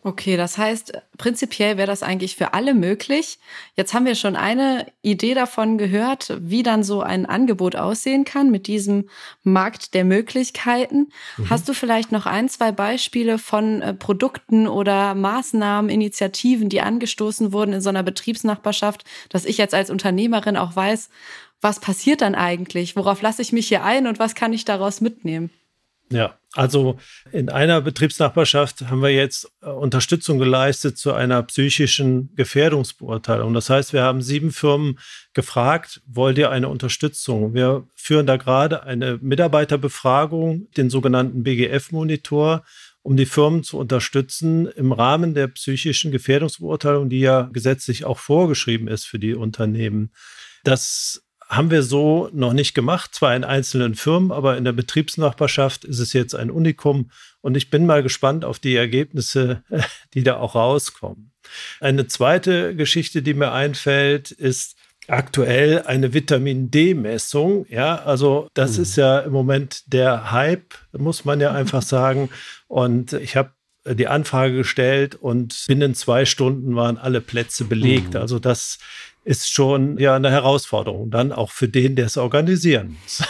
Okay, 0.05 0.37
das 0.37 0.59
heißt, 0.59 0.95
prinzipiell 1.17 1.77
wäre 1.77 1.87
das 1.87 2.03
eigentlich 2.03 2.35
für 2.35 2.55
alle 2.55 2.75
möglich. 2.75 3.39
Jetzt 3.77 3.95
haben 3.95 4.05
wir 4.05 4.17
schon 4.17 4.35
eine 4.35 4.87
Idee 5.01 5.35
davon 5.35 5.79
gehört, 5.79 6.37
wie 6.41 6.65
dann 6.65 6.83
so 6.83 7.03
ein 7.03 7.25
Angebot 7.25 7.77
aussehen 7.77 8.25
kann 8.25 8.51
mit 8.51 8.67
diesem 8.67 9.09
Markt 9.45 9.95
der 9.95 10.05
Möglichkeiten. 10.05 11.13
Mhm. 11.37 11.51
Hast 11.51 11.69
du 11.69 11.73
vielleicht 11.73 12.11
noch 12.11 12.27
ein, 12.27 12.49
zwei 12.49 12.73
Beispiele 12.73 13.39
von 13.39 13.81
äh, 13.81 13.95
Produkten 13.95 14.67
oder 14.67 15.15
Maßnahmen, 15.15 15.89
Initiativen, 15.89 16.69
die 16.69 16.81
angestoßen 16.81 17.53
wurden 17.53 17.75
in 17.75 17.81
so 17.81 17.89
einer 17.89 18.03
Betriebsnachbarschaft, 18.03 19.05
dass 19.29 19.45
ich 19.45 19.57
jetzt 19.57 19.75
als 19.75 19.89
Unternehmerin 19.89 20.57
auch 20.57 20.75
weiß, 20.75 21.11
was 21.61 21.79
passiert 21.79 22.23
dann 22.23 22.35
eigentlich? 22.35 22.97
Worauf 22.97 23.23
lasse 23.23 23.41
ich 23.41 23.53
mich 23.53 23.69
hier 23.69 23.85
ein 23.85 24.09
und 24.09 24.19
was 24.19 24.35
kann 24.35 24.53
ich 24.53 24.65
daraus 24.65 25.01
mitnehmen? 25.01 25.51
Ja, 26.11 26.35
also 26.55 26.99
in 27.31 27.49
einer 27.49 27.81
Betriebsnachbarschaft 27.81 28.83
haben 28.83 29.01
wir 29.01 29.11
jetzt 29.11 29.51
äh, 29.63 29.67
Unterstützung 29.67 30.39
geleistet 30.39 30.99
zu 30.99 31.13
einer 31.13 31.43
psychischen 31.45 32.35
Gefährdungsbeurteilung. 32.35 33.55
Das 33.55 33.71
heißt, 33.71 33.93
wir 33.93 34.03
haben 34.03 34.21
sieben 34.21 34.51
Firmen 34.51 34.99
gefragt, 35.33 36.03
wollt 36.07 36.37
ihr 36.37 36.51
eine 36.51 36.69
Unterstützung? 36.69 37.55
Wir 37.55 37.87
führen 37.95 38.27
da 38.27 38.37
gerade 38.37 38.83
eine 38.83 39.19
Mitarbeiterbefragung, 39.23 40.69
den 40.77 40.91
sogenannten 40.91 41.43
BGF-Monitor, 41.43 42.65
um 43.03 43.17
die 43.17 43.27
Firmen 43.27 43.63
zu 43.63 43.79
unterstützen 43.79 44.67
im 44.67 44.93
Rahmen 44.93 45.35
der 45.35 45.49
psychischen 45.49 46.13
Gefährdungsbeurteilung, 46.13 47.09
die 47.09 47.21
ja 47.21 47.49
gesetzlich 47.53 48.05
auch 48.05 48.19
vorgeschrieben 48.19 48.89
ist 48.89 49.07
für 49.07 49.19
die 49.19 49.35
Unternehmen. 49.35 50.13
Das 50.65 51.25
haben 51.53 51.71
wir 51.71 51.83
so 51.83 52.31
noch 52.33 52.55
nicht 52.55 52.75
gemacht, 52.75 53.15
zwar 53.15 53.37
in 53.37 53.45
einzelnen 53.45 53.95
Firmen, 53.95 54.33
aber 54.33 54.57
in 54.57 54.65
der 54.65 54.73
Betriebsnachbarschaft 54.73 55.85
ist 55.85 55.99
es 55.99 56.15
jetzt 56.15 56.35
ein 56.35 56.51
Unikum 56.51 57.11
und 57.43 57.57
ich 57.57 57.69
bin 57.69 57.85
mal 57.85 58.03
gespannt 58.03 58.45
auf 58.45 58.59
die 58.59 58.75
Ergebnisse, 58.75 59.63
die 60.15 60.23
da 60.23 60.37
auch 60.39 60.55
rauskommen. 60.55 61.31
Eine 61.79 62.07
zweite 62.07 62.75
Geschichte, 62.75 63.21
die 63.21 63.35
mir 63.35 63.53
einfällt, 63.53 64.31
ist 64.31 64.77
aktuell 65.09 65.83
eine 65.83 66.15
Vitamin 66.15 66.71
D-Messung. 66.71 67.67
Ja, 67.69 67.97
also 67.97 68.49
das 68.55 68.77
mhm. 68.77 68.83
ist 68.83 68.97
ja 68.97 69.19
im 69.19 69.33
Moment 69.33 69.83
der 69.93 70.33
Hype, 70.33 70.75
muss 70.97 71.27
man 71.27 71.41
ja 71.41 71.53
einfach 71.53 71.83
sagen. 71.83 72.31
Und 72.67 73.13
ich 73.13 73.37
habe 73.37 73.51
die 73.85 74.07
Anfrage 74.07 74.55
gestellt 74.55 75.15
und 75.15 75.65
binnen 75.67 75.95
zwei 75.95 76.25
Stunden 76.25 76.77
waren 76.77 76.99
alle 76.99 77.21
Plätze 77.21 77.65
belegt. 77.65 78.15
Mhm. 78.15 78.21
Also 78.21 78.39
das 78.39 78.79
ist 79.25 79.53
schon 79.53 79.99
ja 79.99 80.17
eine 80.17 80.31
Herausforderung, 80.31 81.11
dann 81.11 81.33
auch 81.33 81.51
für 81.51 81.69
den, 81.69 81.97
der 81.97 82.07
es 82.07 82.17
organisieren 82.17 82.97
muss. 83.03 83.23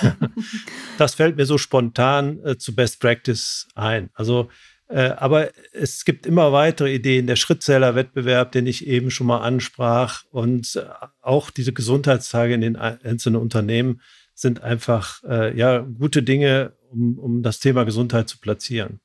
das 0.98 1.14
fällt 1.14 1.36
mir 1.36 1.46
so 1.46 1.58
spontan 1.58 2.40
äh, 2.44 2.56
zu 2.56 2.74
Best 2.74 3.00
Practice 3.00 3.68
ein. 3.74 4.10
Also, 4.14 4.48
äh, 4.88 5.10
aber 5.10 5.50
es 5.72 6.04
gibt 6.04 6.26
immer 6.26 6.52
weitere 6.52 6.94
Ideen. 6.94 7.26
Der 7.26 7.36
Schrittzählerwettbewerb, 7.36 8.52
den 8.52 8.66
ich 8.66 8.86
eben 8.86 9.10
schon 9.10 9.26
mal 9.26 9.40
ansprach, 9.40 10.24
und 10.30 10.76
äh, 10.76 10.84
auch 11.20 11.50
diese 11.50 11.72
Gesundheitstage 11.72 12.54
in 12.54 12.62
den 12.62 12.76
einzelnen 12.76 13.40
Unternehmen 13.40 14.00
sind 14.34 14.62
einfach 14.62 15.22
äh, 15.24 15.56
ja 15.56 15.78
gute 15.78 16.22
Dinge, 16.22 16.72
um, 16.90 17.18
um 17.18 17.42
das 17.42 17.58
Thema 17.58 17.84
Gesundheit 17.84 18.28
zu 18.28 18.38
platzieren. 18.38 19.00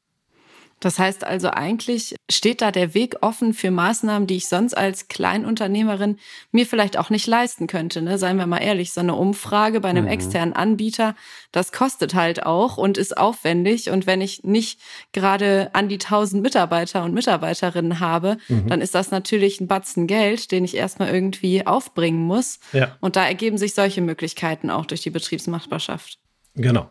Das 0.80 1.00
heißt 1.00 1.24
also 1.24 1.50
eigentlich 1.50 2.16
steht 2.30 2.62
da 2.62 2.72
der 2.72 2.94
Weg 2.94 3.18
offen 3.22 3.54
für 3.54 3.72
Maßnahmen, 3.72 4.28
die 4.28 4.36
ich 4.36 4.48
sonst 4.48 4.76
als 4.76 5.08
Kleinunternehmerin 5.08 6.20
mir 6.52 6.68
vielleicht 6.68 6.98
auch 6.98 7.10
nicht 7.10 7.26
leisten 7.26 7.66
könnte. 7.66 8.02
Ne? 8.04 8.20
Seien 8.20 8.38
wir 8.38 8.46
mal 8.46 8.60
ehrlich, 8.60 8.94
so 8.94 9.00
eine 9.00 9.16
Umfrage 9.16 9.80
bei 9.80 9.90
einem 9.90 10.06
mhm. 10.06 10.12
externen 10.12 10.54
Anbieter, 10.54 11.16
das 11.52 11.72
kostet 11.72 12.14
halt 12.14 12.46
auch 12.46 12.78
und 12.78 13.00
ist 13.00 13.18
aufwendig. 13.18 13.90
Und 13.90 14.06
wenn 14.06 14.22
ich 14.22 14.44
nicht 14.44 14.80
gerade 15.14 15.72
an 15.74 15.90
die 15.90 15.98
tausend 15.98 16.44
Mitarbeiter 16.44 17.04
und 17.04 17.14
Mitarbeiterinnen 17.14 18.00
habe, 18.00 18.38
mhm. 18.48 18.68
dann 18.68 18.82
ist 18.82 18.94
das 18.94 19.10
natürlich 19.10 19.60
ein 19.60 19.68
Batzen 19.68 20.06
Geld, 20.06 20.52
den 20.52 20.64
ich 20.64 20.78
erstmal 20.78 21.12
irgendwie 21.12 21.66
aufbringen 21.66 22.22
muss. 22.22 22.60
Ja. 22.74 22.96
Und 23.00 23.16
da 23.16 23.26
ergeben 23.26 23.58
sich 23.58 23.74
solche 23.74 24.02
Möglichkeiten 24.02 24.70
auch 24.70 24.86
durch 24.86 25.02
die 25.02 25.10
Betriebsmachbarschaft. 25.10 26.20
Genau. 26.54 26.90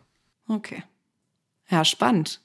Okay. 0.49 0.83
Ja, 1.69 1.85
spannend. 1.85 2.41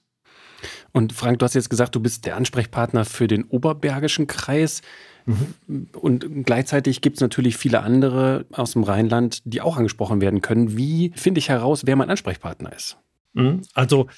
Und 0.92 1.12
Frank, 1.12 1.38
du 1.38 1.44
hast 1.44 1.54
jetzt 1.54 1.70
gesagt, 1.70 1.94
du 1.94 2.00
bist 2.00 2.26
der 2.26 2.36
Ansprechpartner 2.36 3.04
für 3.04 3.26
den 3.26 3.44
Oberbergischen 3.44 4.26
Kreis. 4.26 4.82
Mhm. 5.26 5.88
Und 5.92 6.44
gleichzeitig 6.44 7.00
gibt 7.00 7.16
es 7.16 7.20
natürlich 7.20 7.56
viele 7.56 7.80
andere 7.80 8.46
aus 8.52 8.72
dem 8.72 8.82
Rheinland, 8.82 9.40
die 9.44 9.60
auch 9.60 9.76
angesprochen 9.76 10.20
werden 10.20 10.42
können. 10.42 10.76
Wie 10.76 11.12
finde 11.14 11.38
ich 11.38 11.48
heraus, 11.48 11.82
wer 11.86 11.96
mein 11.96 12.10
Ansprechpartner 12.10 12.72
ist? 12.72 12.98
Mhm. 13.34 13.62
Also 13.74 14.08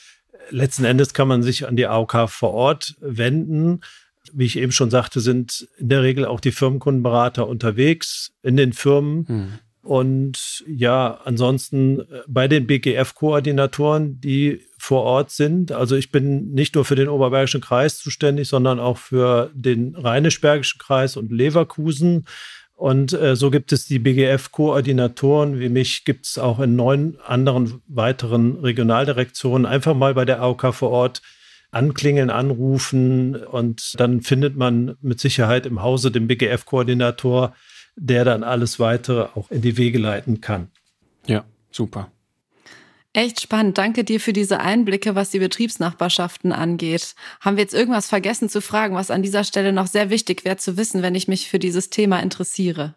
letzten 0.51 0.85
Endes 0.85 1.15
kann 1.15 1.29
man 1.29 1.43
sich 1.43 1.67
an 1.67 1.77
die 1.77 1.87
AOK 1.87 2.29
vor 2.29 2.53
Ort 2.53 2.97
wenden. 3.01 3.81
Wie 4.33 4.47
ich 4.47 4.57
eben 4.57 4.73
schon 4.73 4.91
sagte, 4.91 5.21
sind 5.21 5.69
in 5.79 5.91
der 5.91 6.03
Regel 6.03 6.25
auch 6.25 6.41
die 6.41 6.53
Firmenkundenberater 6.53 7.47
unterwegs 7.47 8.33
in 8.43 8.57
den 8.57 8.73
Firmen. 8.73 9.27
Mhm. 9.29 9.59
Und 9.85 10.65
ja, 10.67 11.21
ansonsten 11.25 12.01
äh, 12.01 12.23
bei 12.27 12.49
den 12.49 12.67
BGF-Koordinatoren, 12.67 14.19
die 14.19 14.63
vor 14.79 15.03
Ort 15.03 15.31
sind. 15.31 15.73
Also 15.73 15.95
ich 15.95 16.11
bin 16.11 16.53
nicht 16.53 16.75
nur 16.75 16.87
für 16.87 16.95
den 16.95 17.09
Oberbergischen 17.09 17.61
Kreis 17.61 17.99
zuständig, 17.99 18.49
sondern 18.49 18.81
auch 18.81 18.97
für 18.97 19.51
den 19.55 19.95
Rheinisch-Bergischen 19.95 20.79
Kreis 20.79 21.19
und 21.19 21.31
Leverkusen. 21.31 22.25
Und 22.77 23.13
äh, 23.13 23.37
so 23.37 23.51
gibt 23.51 23.73
es 23.73 23.87
die 23.87 23.99
BGF-Koordinatoren, 23.99 25.61
wie 25.61 25.69
mich 25.69 26.05
gibt 26.05 26.27
es 26.27 26.39
auch 26.39 26.61
in 26.61 26.77
neun 26.77 27.19
anderen 27.25 27.83
weiteren 27.87 28.59
Regionaldirektionen. 28.59 29.67
Einfach 29.67 29.95
mal 29.95 30.15
bei 30.15 30.25
der 30.25 30.41
AOK 30.41 30.75
vor 30.75 30.91
Ort 30.91 31.21
anklingeln, 31.71 32.31
anrufen 32.31 33.37
und 33.37 33.99
dann 33.99 34.23
findet 34.23 34.57
man 34.57 34.97
mit 35.03 35.21
Sicherheit 35.21 35.67
im 35.67 35.83
Hause 35.83 36.11
den 36.11 36.27
BGF-Koordinator, 36.27 37.55
der 37.97 38.25
dann 38.25 38.43
alles 38.43 38.81
weitere 38.81 39.29
auch 39.35 39.51
in 39.51 39.63
die 39.63 39.77
Wege 39.77 39.99
leiten 39.99 40.41
kann. 40.41 40.69
Ja, 41.27 41.45
super. 41.71 42.11
Echt 43.13 43.41
spannend. 43.41 43.79
Danke 43.79 44.03
dir 44.03 44.19
für 44.19 44.33
diese 44.33 44.59
Einblicke, 44.59 45.15
was 45.15 45.31
die 45.31 45.39
Betriebsnachbarschaften 45.39 46.51
angeht. 46.51 47.15
Haben 47.41 47.57
wir 47.57 47.63
jetzt 47.63 47.75
irgendwas 47.75 48.09
vergessen 48.09 48.49
zu 48.49 48.61
fragen, 48.61 48.97
was 48.97 49.13
an 49.13 49.23
dieser 49.23 49.45
Stelle 49.45 49.73
noch 49.73 49.87
sehr 49.87 50.11
wichtig 50.11 50.45
wäre 50.45 50.57
zu 50.57 50.77
wissen, 50.77 51.01
wenn 51.03 51.15
ich 51.15 51.29
mich 51.29 51.49
für 51.49 51.61
dieses 51.61 51.91
Thema 51.91 52.19
interessiere? 52.21 52.97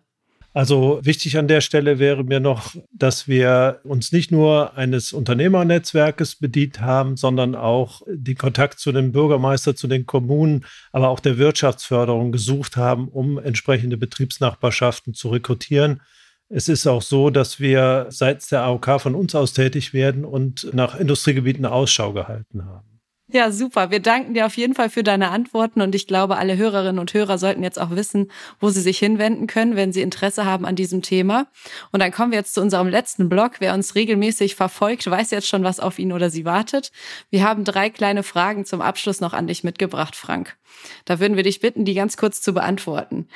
Also 0.57 0.99
wichtig 1.03 1.37
an 1.37 1.47
der 1.47 1.61
Stelle 1.61 1.99
wäre 1.99 2.23
mir 2.23 2.39
noch, 2.39 2.73
dass 2.91 3.27
wir 3.27 3.79
uns 3.83 4.11
nicht 4.11 4.31
nur 4.31 4.75
eines 4.75 5.13
Unternehmernetzwerkes 5.13 6.37
bedient 6.37 6.81
haben, 6.81 7.15
sondern 7.15 7.53
auch 7.53 8.01
den 8.07 8.37
Kontakt 8.37 8.79
zu 8.79 8.91
den 8.91 9.11
Bürgermeister, 9.11 9.75
zu 9.75 9.87
den 9.87 10.07
Kommunen, 10.07 10.65
aber 10.91 11.09
auch 11.09 11.19
der 11.19 11.37
Wirtschaftsförderung 11.37 12.31
gesucht 12.31 12.75
haben, 12.75 13.07
um 13.07 13.37
entsprechende 13.37 13.97
Betriebsnachbarschaften 13.97 15.13
zu 15.13 15.29
rekrutieren. 15.29 16.01
Es 16.49 16.69
ist 16.69 16.87
auch 16.87 17.03
so, 17.03 17.29
dass 17.29 17.59
wir 17.59 18.07
seitens 18.09 18.47
der 18.47 18.63
AOK 18.63 18.99
von 18.99 19.13
uns 19.13 19.35
aus 19.35 19.53
tätig 19.53 19.93
werden 19.93 20.25
und 20.25 20.73
nach 20.73 20.99
Industriegebieten 20.99 21.67
Ausschau 21.67 22.13
gehalten 22.13 22.65
haben. 22.65 22.96
Ja, 23.29 23.51
super. 23.51 23.91
Wir 23.91 23.99
danken 23.99 24.35
dir 24.35 24.45
auf 24.45 24.55
jeden 24.55 24.73
Fall 24.73 24.89
für 24.89 25.03
deine 25.03 25.31
Antworten 25.31 25.81
und 25.81 25.93
ich 25.93 26.07
glaube, 26.07 26.37
alle 26.37 26.55
Hörerinnen 26.55 26.97
und 26.97 27.13
Hörer 27.13 27.37
sollten 27.37 27.61
jetzt 27.61 27.77
auch 27.77 27.89
wissen, 27.89 28.31
wo 28.61 28.69
sie 28.69 28.79
sich 28.79 28.99
hinwenden 28.99 29.47
können, 29.47 29.75
wenn 29.75 29.91
sie 29.91 30.01
Interesse 30.01 30.45
haben 30.45 30.65
an 30.65 30.77
diesem 30.77 31.01
Thema. 31.01 31.47
Und 31.91 31.99
dann 32.01 32.13
kommen 32.13 32.31
wir 32.31 32.39
jetzt 32.39 32.53
zu 32.53 32.61
unserem 32.61 32.87
letzten 32.87 33.27
Blog. 33.27 33.55
Wer 33.59 33.73
uns 33.73 33.95
regelmäßig 33.95 34.55
verfolgt, 34.55 35.09
weiß 35.09 35.31
jetzt 35.31 35.49
schon, 35.49 35.65
was 35.65 35.81
auf 35.81 35.99
ihn 35.99 36.13
oder 36.13 36.29
sie 36.29 36.45
wartet. 36.45 36.93
Wir 37.29 37.43
haben 37.43 37.65
drei 37.65 37.89
kleine 37.89 38.23
Fragen 38.23 38.63
zum 38.63 38.81
Abschluss 38.81 39.19
noch 39.19 39.33
an 39.33 39.47
dich 39.47 39.61
mitgebracht, 39.61 40.15
Frank. 40.15 40.55
Da 41.03 41.19
würden 41.19 41.35
wir 41.35 41.43
dich 41.43 41.59
bitten, 41.59 41.83
die 41.83 41.95
ganz 41.95 42.15
kurz 42.15 42.41
zu 42.41 42.53
beantworten. 42.53 43.27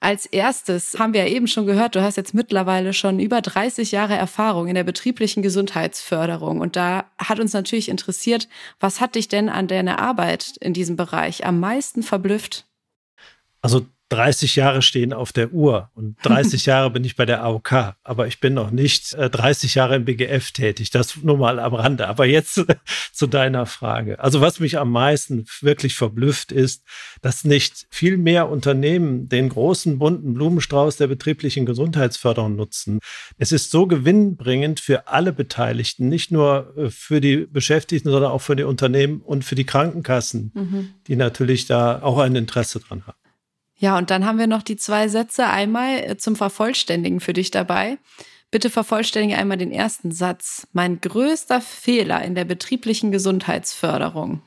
Als 0.00 0.26
erstes 0.26 0.98
haben 0.98 1.14
wir 1.14 1.26
ja 1.26 1.34
eben 1.34 1.46
schon 1.46 1.66
gehört, 1.66 1.94
du 1.94 2.02
hast 2.02 2.16
jetzt 2.16 2.34
mittlerweile 2.34 2.92
schon 2.92 3.18
über 3.18 3.40
30 3.40 3.92
Jahre 3.92 4.14
Erfahrung 4.14 4.68
in 4.68 4.74
der 4.74 4.84
betrieblichen 4.84 5.42
Gesundheitsförderung. 5.42 6.60
Und 6.60 6.76
da 6.76 7.06
hat 7.18 7.40
uns 7.40 7.52
natürlich 7.54 7.88
interessiert, 7.88 8.48
was 8.78 9.00
hat 9.00 9.14
dich 9.14 9.28
denn 9.28 9.48
an 9.48 9.68
deiner 9.68 9.98
Arbeit 9.98 10.56
in 10.60 10.74
diesem 10.74 10.96
Bereich 10.96 11.46
am 11.46 11.60
meisten 11.60 12.02
verblüfft? 12.02 12.66
Also 13.66 13.84
30 14.10 14.54
Jahre 14.54 14.80
stehen 14.80 15.12
auf 15.12 15.32
der 15.32 15.52
Uhr 15.52 15.90
und 15.94 16.16
30 16.22 16.66
Jahre 16.66 16.88
bin 16.90 17.02
ich 17.02 17.16
bei 17.16 17.26
der 17.26 17.42
AOK, 17.42 17.96
aber 18.04 18.28
ich 18.28 18.38
bin 18.38 18.54
noch 18.54 18.70
nicht 18.70 19.12
äh, 19.14 19.28
30 19.28 19.74
Jahre 19.74 19.96
im 19.96 20.04
BGF 20.04 20.52
tätig. 20.52 20.90
Das 20.90 21.16
nur 21.16 21.36
mal 21.36 21.58
am 21.58 21.74
Rande. 21.74 22.06
Aber 22.06 22.26
jetzt 22.26 22.64
zu 23.12 23.26
deiner 23.26 23.66
Frage. 23.66 24.20
Also 24.20 24.40
was 24.40 24.60
mich 24.60 24.78
am 24.78 24.92
meisten 24.92 25.46
wirklich 25.62 25.96
verblüfft 25.96 26.52
ist, 26.52 26.84
dass 27.22 27.42
nicht 27.42 27.88
viel 27.90 28.18
mehr 28.18 28.48
Unternehmen 28.48 29.28
den 29.28 29.48
großen 29.48 29.98
bunten 29.98 30.34
Blumenstrauß 30.34 30.98
der 30.98 31.08
betrieblichen 31.08 31.66
Gesundheitsförderung 31.66 32.54
nutzen. 32.54 33.00
Es 33.36 33.50
ist 33.50 33.72
so 33.72 33.88
gewinnbringend 33.88 34.78
für 34.78 35.08
alle 35.08 35.32
Beteiligten, 35.32 36.08
nicht 36.08 36.30
nur 36.30 36.72
äh, 36.76 36.90
für 36.90 37.20
die 37.20 37.38
Beschäftigten, 37.38 38.12
sondern 38.12 38.30
auch 38.30 38.42
für 38.42 38.54
die 38.54 38.62
Unternehmen 38.62 39.22
und 39.22 39.44
für 39.44 39.56
die 39.56 39.66
Krankenkassen, 39.66 40.52
mhm. 40.54 40.88
die 41.08 41.16
natürlich 41.16 41.66
da 41.66 42.00
auch 42.02 42.18
ein 42.18 42.36
Interesse 42.36 42.78
dran 42.78 43.04
haben. 43.08 43.18
Ja, 43.78 43.98
und 43.98 44.10
dann 44.10 44.24
haben 44.24 44.38
wir 44.38 44.46
noch 44.46 44.62
die 44.62 44.76
zwei 44.76 45.08
Sätze 45.08 45.46
einmal 45.46 45.98
äh, 45.98 46.16
zum 46.16 46.36
Vervollständigen 46.36 47.20
für 47.20 47.32
dich 47.32 47.50
dabei. 47.50 47.98
Bitte 48.50 48.70
vervollständige 48.70 49.36
einmal 49.36 49.58
den 49.58 49.72
ersten 49.72 50.12
Satz. 50.12 50.66
Mein 50.72 51.00
größter 51.00 51.60
Fehler 51.60 52.22
in 52.22 52.34
der 52.34 52.44
betrieblichen 52.44 53.12
Gesundheitsförderung 53.12 54.40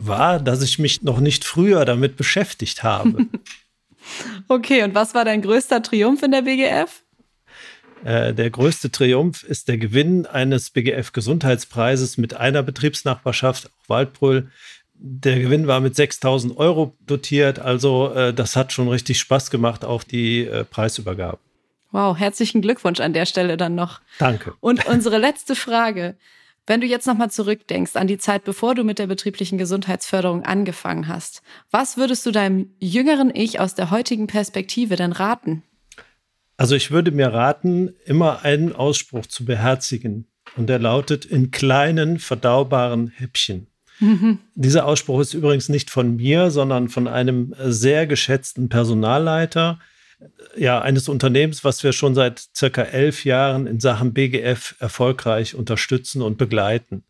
war, 0.00 0.38
dass 0.38 0.62
ich 0.62 0.78
mich 0.78 1.02
noch 1.02 1.20
nicht 1.20 1.44
früher 1.44 1.84
damit 1.84 2.16
beschäftigt 2.16 2.82
habe. 2.82 3.26
okay, 4.48 4.82
und 4.82 4.94
was 4.94 5.14
war 5.14 5.24
dein 5.24 5.42
größter 5.42 5.82
Triumph 5.82 6.22
in 6.22 6.30
der 6.30 6.42
BGF? 6.42 7.02
Äh, 8.04 8.32
der 8.32 8.50
größte 8.50 8.90
Triumph 8.92 9.42
ist 9.42 9.68
der 9.68 9.76
Gewinn 9.76 10.24
eines 10.24 10.70
BGF-Gesundheitspreises 10.70 12.16
mit 12.16 12.34
einer 12.34 12.62
Betriebsnachbarschaft, 12.62 13.66
auch 13.66 13.88
Waldbrüll, 13.88 14.50
der 15.00 15.40
Gewinn 15.40 15.66
war 15.66 15.80
mit 15.80 15.94
6000 15.94 16.56
Euro 16.56 16.94
dotiert. 17.06 17.58
Also 17.58 18.12
äh, 18.12 18.34
das 18.34 18.56
hat 18.56 18.72
schon 18.72 18.88
richtig 18.88 19.18
Spaß 19.20 19.50
gemacht, 19.50 19.84
auch 19.84 20.02
die 20.02 20.44
äh, 20.44 20.64
Preisübergabe. 20.64 21.38
Wow, 21.90 22.18
herzlichen 22.18 22.60
Glückwunsch 22.60 23.00
an 23.00 23.12
der 23.12 23.24
Stelle 23.24 23.56
dann 23.56 23.74
noch. 23.74 24.00
Danke. 24.18 24.54
Und 24.60 24.86
unsere 24.86 25.18
letzte 25.18 25.54
Frage. 25.54 26.16
Wenn 26.66 26.82
du 26.82 26.86
jetzt 26.86 27.06
nochmal 27.06 27.30
zurückdenkst 27.30 27.96
an 27.96 28.08
die 28.08 28.18
Zeit, 28.18 28.44
bevor 28.44 28.74
du 28.74 28.84
mit 28.84 28.98
der 28.98 29.06
betrieblichen 29.06 29.56
Gesundheitsförderung 29.56 30.44
angefangen 30.44 31.08
hast, 31.08 31.40
was 31.70 31.96
würdest 31.96 32.26
du 32.26 32.30
deinem 32.30 32.74
jüngeren 32.78 33.34
Ich 33.34 33.58
aus 33.58 33.74
der 33.74 33.90
heutigen 33.90 34.26
Perspektive 34.26 34.96
denn 34.96 35.12
raten? 35.12 35.62
Also 36.58 36.74
ich 36.74 36.90
würde 36.90 37.10
mir 37.10 37.32
raten, 37.32 37.94
immer 38.04 38.44
einen 38.44 38.74
Ausspruch 38.74 39.24
zu 39.24 39.46
beherzigen. 39.46 40.26
Und 40.56 40.66
der 40.66 40.78
lautet 40.78 41.24
in 41.24 41.50
kleinen, 41.50 42.18
verdaubaren 42.18 43.08
Häppchen. 43.08 43.67
Mhm. 44.00 44.38
Dieser 44.54 44.86
Ausspruch 44.86 45.20
ist 45.20 45.34
übrigens 45.34 45.68
nicht 45.68 45.90
von 45.90 46.16
mir, 46.16 46.50
sondern 46.50 46.88
von 46.88 47.08
einem 47.08 47.54
sehr 47.58 48.06
geschätzten 48.06 48.68
Personalleiter 48.68 49.78
ja, 50.56 50.80
eines 50.80 51.08
Unternehmens, 51.08 51.64
was 51.64 51.82
wir 51.84 51.92
schon 51.92 52.14
seit 52.14 52.48
circa 52.54 52.82
elf 52.82 53.24
Jahren 53.24 53.66
in 53.66 53.80
Sachen 53.80 54.12
BGF 54.12 54.76
erfolgreich 54.80 55.54
unterstützen 55.54 56.22
und 56.22 56.38
begleiten. 56.38 57.04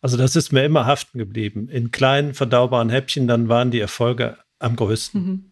Also 0.00 0.16
das 0.16 0.36
ist 0.36 0.52
mir 0.52 0.64
immer 0.64 0.86
haften 0.86 1.18
geblieben. 1.18 1.68
In 1.68 1.90
kleinen, 1.90 2.34
verdaubaren 2.34 2.90
Häppchen, 2.90 3.28
dann 3.28 3.48
waren 3.48 3.70
die 3.70 3.80
Erfolge 3.80 4.36
am 4.58 4.76
größten. 4.76 5.20
Mhm. 5.20 5.44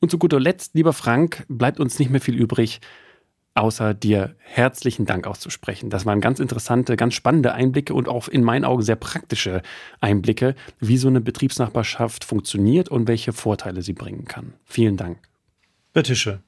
Und 0.00 0.10
zu 0.10 0.18
guter 0.18 0.38
Letzt, 0.38 0.74
lieber 0.74 0.92
Frank, 0.92 1.46
bleibt 1.48 1.80
uns 1.80 1.98
nicht 1.98 2.10
mehr 2.10 2.20
viel 2.20 2.36
übrig, 2.36 2.82
außer 3.54 3.94
dir 3.94 4.36
herzlichen 4.40 5.06
Dank 5.06 5.26
auszusprechen. 5.26 5.88
Das 5.88 6.04
waren 6.04 6.20
ganz 6.20 6.38
interessante, 6.38 6.96
ganz 6.96 7.14
spannende 7.14 7.54
Einblicke 7.54 7.94
und 7.94 8.08
auch 8.08 8.28
in 8.28 8.44
meinen 8.44 8.66
Augen 8.66 8.82
sehr 8.82 8.96
praktische 8.96 9.62
Einblicke, 10.02 10.54
wie 10.80 10.98
so 10.98 11.08
eine 11.08 11.22
Betriebsnachbarschaft 11.22 12.24
funktioniert 12.24 12.90
und 12.90 13.08
welche 13.08 13.32
Vorteile 13.32 13.80
sie 13.80 13.94
bringen 13.94 14.26
kann. 14.26 14.52
Vielen 14.66 14.98
Dank. 14.98 15.29
Bitteschön. 15.92 16.38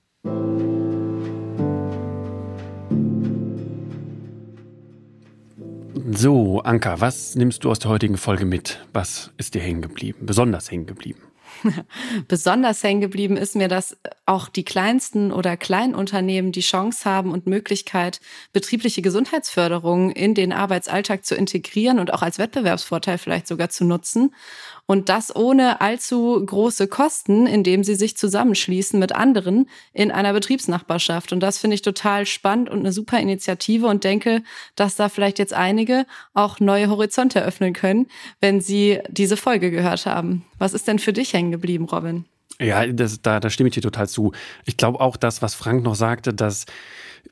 So, 6.15 6.61
Anka, 6.63 7.01
was 7.01 7.35
nimmst 7.35 7.65
du 7.65 7.71
aus 7.71 7.81
der 7.81 7.91
heutigen 7.91 8.17
Folge 8.17 8.45
mit? 8.45 8.87
Was 8.93 9.33
ist 9.39 9.55
dir 9.55 9.61
hängen 9.61 9.83
geblieben, 9.83 10.27
besonders 10.27 10.71
hängen 10.71 10.87
geblieben? 10.87 11.32
Besonders 12.29 12.83
hängen 12.83 13.01
geblieben 13.01 13.37
ist 13.37 13.57
mir, 13.57 13.69
dass 13.69 13.97
auch 14.27 14.49
die 14.49 14.65
kleinsten 14.65 15.33
oder 15.33 15.57
Kleinunternehmen 15.57 16.53
die 16.53 16.61
Chance 16.61 17.05
haben 17.05 17.33
und 17.33 17.47
Möglichkeit, 17.47 18.21
betriebliche 18.53 19.03
Gesundheitsförderung 19.03 20.11
in 20.11 20.35
den 20.35 20.53
Arbeitsalltag 20.53 21.25
zu 21.25 21.35
integrieren 21.35 21.99
und 21.99 22.13
auch 22.13 22.23
als 22.23 22.39
Wettbewerbsvorteil 22.39 23.19
vielleicht 23.19 23.47
sogar 23.47 23.71
zu 23.71 23.85
nutzen. 23.85 24.35
Und 24.87 25.09
das 25.09 25.35
ohne 25.35 25.81
allzu 25.81 26.45
große 26.45 26.89
Kosten, 26.89 27.47
indem 27.47 27.85
sie 27.85 27.95
sich 27.95 28.17
zusammenschließen 28.17 28.99
mit 28.99 29.15
anderen 29.15 29.69
in 29.93 30.11
einer 30.11 30.33
Betriebsnachbarschaft. 30.33 31.33
Und 31.33 31.41
das 31.41 31.59
finde 31.59 31.77
ich 31.77 31.83
total 31.83 32.27
spannend 32.27 32.69
und 32.69 32.81
eine 32.81 32.93
super 32.93 33.19
Initiative 33.21 33.87
und 33.87 34.05
denke, 34.05 34.43
dass 34.75 34.97
da 34.97 35.09
vielleicht 35.09 35.39
jetzt 35.39 35.55
einige 35.55 36.05
auch 36.35 36.61
neue 36.61 36.91
Horizonte 36.91 37.41
eröffnen 37.41 37.73
können, 37.73 38.09
wenn 38.41 38.61
sie 38.61 39.01
diese 39.09 39.37
Folge 39.37 39.71
gehört 39.71 40.05
haben. 40.07 40.45
Was 40.63 40.75
ist 40.75 40.87
denn 40.87 41.01
für 41.01 41.13
dich 41.13 41.33
hängen 41.33 41.51
geblieben, 41.51 41.87
Robin? 41.87 42.25
Ja, 42.61 42.87
das, 42.87 43.21
da, 43.21 43.41
da 43.41 43.51
stimme 43.51 43.69
ich 43.69 43.75
dir 43.75 43.83
total 43.83 44.09
zu. 44.09 44.31
Ich 44.65 44.77
glaube 44.77 45.01
auch 45.01 45.17
das, 45.17 45.43
was 45.43 45.57
Frank 45.57 45.83
noch 45.83 45.97
sagte, 45.97 46.33
dass 46.33 46.67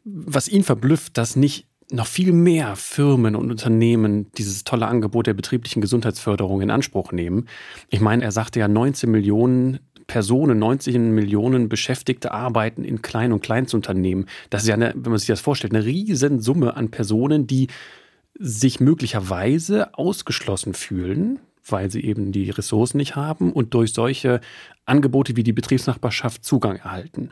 was 0.03 0.49
ihn 0.49 0.64
verblüfft, 0.64 1.16
dass 1.16 1.37
nicht 1.37 1.69
noch 1.93 2.09
viel 2.09 2.33
mehr 2.33 2.75
Firmen 2.75 3.37
und 3.37 3.53
Unternehmen 3.53 4.33
dieses 4.33 4.64
tolle 4.64 4.88
Angebot 4.88 5.29
der 5.29 5.35
betrieblichen 5.35 5.81
Gesundheitsförderung 5.81 6.61
in 6.61 6.73
Anspruch 6.73 7.12
nehmen. 7.12 7.47
Ich 7.88 8.01
meine, 8.01 8.25
er 8.25 8.33
sagte 8.33 8.59
ja 8.59 8.66
19 8.66 9.09
Millionen 9.09 9.79
Personen, 10.09 10.59
90 10.59 10.99
Millionen 10.99 11.69
Beschäftigte 11.69 12.33
arbeiten 12.33 12.83
in 12.83 13.01
Klein- 13.01 13.33
und 13.33 13.45
Kleinstunternehmen. 13.45 14.27
Das 14.51 14.62
ist 14.62 14.69
ja, 14.69 14.75
eine, 14.75 14.93
wenn 14.97 15.12
man 15.12 15.19
sich 15.19 15.29
das 15.29 15.40
vorstellt, 15.40 15.73
eine 15.73 15.85
Riesensumme 15.85 16.75
an 16.75 16.90
Personen, 16.90 17.47
die 17.47 17.69
sich 18.37 18.81
möglicherweise 18.81 19.97
ausgeschlossen 19.97 20.75
fühlen, 20.75 21.38
weil 21.66 21.90
sie 21.90 22.05
eben 22.05 22.33
die 22.33 22.51
Ressourcen 22.51 22.99
nicht 22.99 23.16
haben 23.16 23.53
und 23.53 23.75
durch 23.75 23.92
solche 23.92 24.40
Angebote 24.85 25.37
wie 25.37 25.42
die 25.42 25.53
Betriebsnachbarschaft 25.53 26.44
Zugang 26.44 26.77
erhalten. 26.77 27.31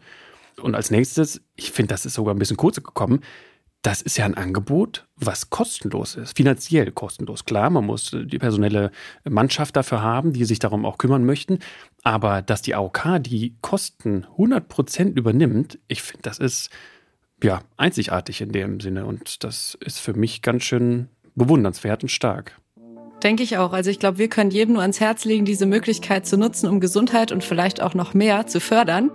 Und 0.60 0.74
als 0.74 0.90
nächstes, 0.90 1.40
ich 1.56 1.70
finde, 1.70 1.94
das 1.94 2.06
ist 2.06 2.14
sogar 2.14 2.34
ein 2.34 2.38
bisschen 2.38 2.56
kurz 2.56 2.76
gekommen, 2.76 3.20
das 3.82 4.02
ist 4.02 4.16
ja 4.16 4.24
ein 4.24 4.34
Angebot, 4.34 5.06
was 5.14 5.50
kostenlos 5.50 6.16
ist, 6.16 6.36
finanziell 6.36 6.90
kostenlos. 6.90 7.44
Klar, 7.44 7.70
man 7.70 7.86
muss 7.86 8.10
die 8.10 8.38
personelle 8.38 8.90
Mannschaft 9.24 9.76
dafür 9.76 10.02
haben, 10.02 10.32
die 10.32 10.44
sich 10.44 10.58
darum 10.58 10.84
auch 10.84 10.98
kümmern 10.98 11.24
möchten. 11.24 11.60
Aber 12.02 12.42
dass 12.42 12.60
die 12.60 12.74
AOK 12.74 13.20
die 13.20 13.56
Kosten 13.60 14.24
100 14.24 14.68
Prozent 14.68 15.16
übernimmt, 15.16 15.78
ich 15.86 16.02
finde, 16.02 16.22
das 16.22 16.38
ist 16.38 16.70
ja 17.42 17.62
einzigartig 17.76 18.40
in 18.40 18.50
dem 18.50 18.80
Sinne. 18.80 19.06
Und 19.06 19.44
das 19.44 19.78
ist 19.80 20.00
für 20.00 20.14
mich 20.14 20.42
ganz 20.42 20.64
schön 20.64 21.08
bewundernswert 21.36 22.02
und 22.02 22.08
stark. 22.08 22.60
Denke 23.22 23.42
ich 23.42 23.58
auch. 23.58 23.72
Also 23.72 23.90
ich 23.90 23.98
glaube, 23.98 24.18
wir 24.18 24.28
können 24.28 24.50
jedem 24.50 24.74
nur 24.74 24.82
ans 24.82 25.00
Herz 25.00 25.24
legen, 25.24 25.44
diese 25.44 25.66
Möglichkeit 25.66 26.26
zu 26.26 26.36
nutzen, 26.36 26.68
um 26.68 26.78
Gesundheit 26.78 27.32
und 27.32 27.42
vielleicht 27.42 27.82
auch 27.82 27.94
noch 27.94 28.14
mehr 28.14 28.46
zu 28.46 28.60
fördern. 28.60 29.10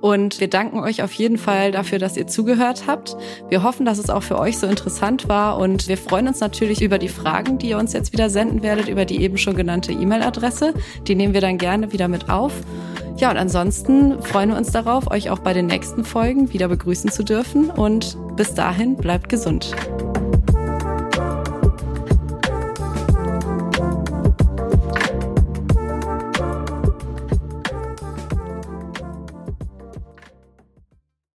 Und 0.00 0.40
wir 0.40 0.48
danken 0.48 0.78
euch 0.78 1.02
auf 1.02 1.12
jeden 1.12 1.36
Fall 1.36 1.72
dafür, 1.72 1.98
dass 1.98 2.16
ihr 2.16 2.26
zugehört 2.26 2.84
habt. 2.86 3.16
Wir 3.48 3.62
hoffen, 3.62 3.84
dass 3.84 3.98
es 3.98 4.08
auch 4.08 4.22
für 4.22 4.38
euch 4.38 4.58
so 4.58 4.66
interessant 4.66 5.28
war 5.28 5.58
und 5.58 5.88
wir 5.88 5.98
freuen 5.98 6.28
uns 6.28 6.40
natürlich 6.40 6.80
über 6.80 6.98
die 6.98 7.08
Fragen, 7.08 7.58
die 7.58 7.70
ihr 7.70 7.78
uns 7.78 7.92
jetzt 7.92 8.12
wieder 8.12 8.30
senden 8.30 8.62
werdet, 8.62 8.88
über 8.88 9.04
die 9.04 9.20
eben 9.20 9.36
schon 9.36 9.56
genannte 9.56 9.92
E-Mail-Adresse. 9.92 10.72
Die 11.06 11.16
nehmen 11.16 11.34
wir 11.34 11.40
dann 11.40 11.58
gerne 11.58 11.92
wieder 11.92 12.08
mit 12.08 12.30
auf. 12.30 12.52
Ja, 13.16 13.30
und 13.30 13.36
ansonsten 13.36 14.22
freuen 14.22 14.50
wir 14.50 14.56
uns 14.56 14.70
darauf, 14.70 15.10
euch 15.10 15.28
auch 15.28 15.40
bei 15.40 15.52
den 15.52 15.66
nächsten 15.66 16.04
Folgen 16.04 16.52
wieder 16.52 16.68
begrüßen 16.68 17.10
zu 17.10 17.22
dürfen 17.22 17.68
und 17.68 18.16
bis 18.36 18.54
dahin 18.54 18.96
bleibt 18.96 19.28
gesund. 19.28 19.74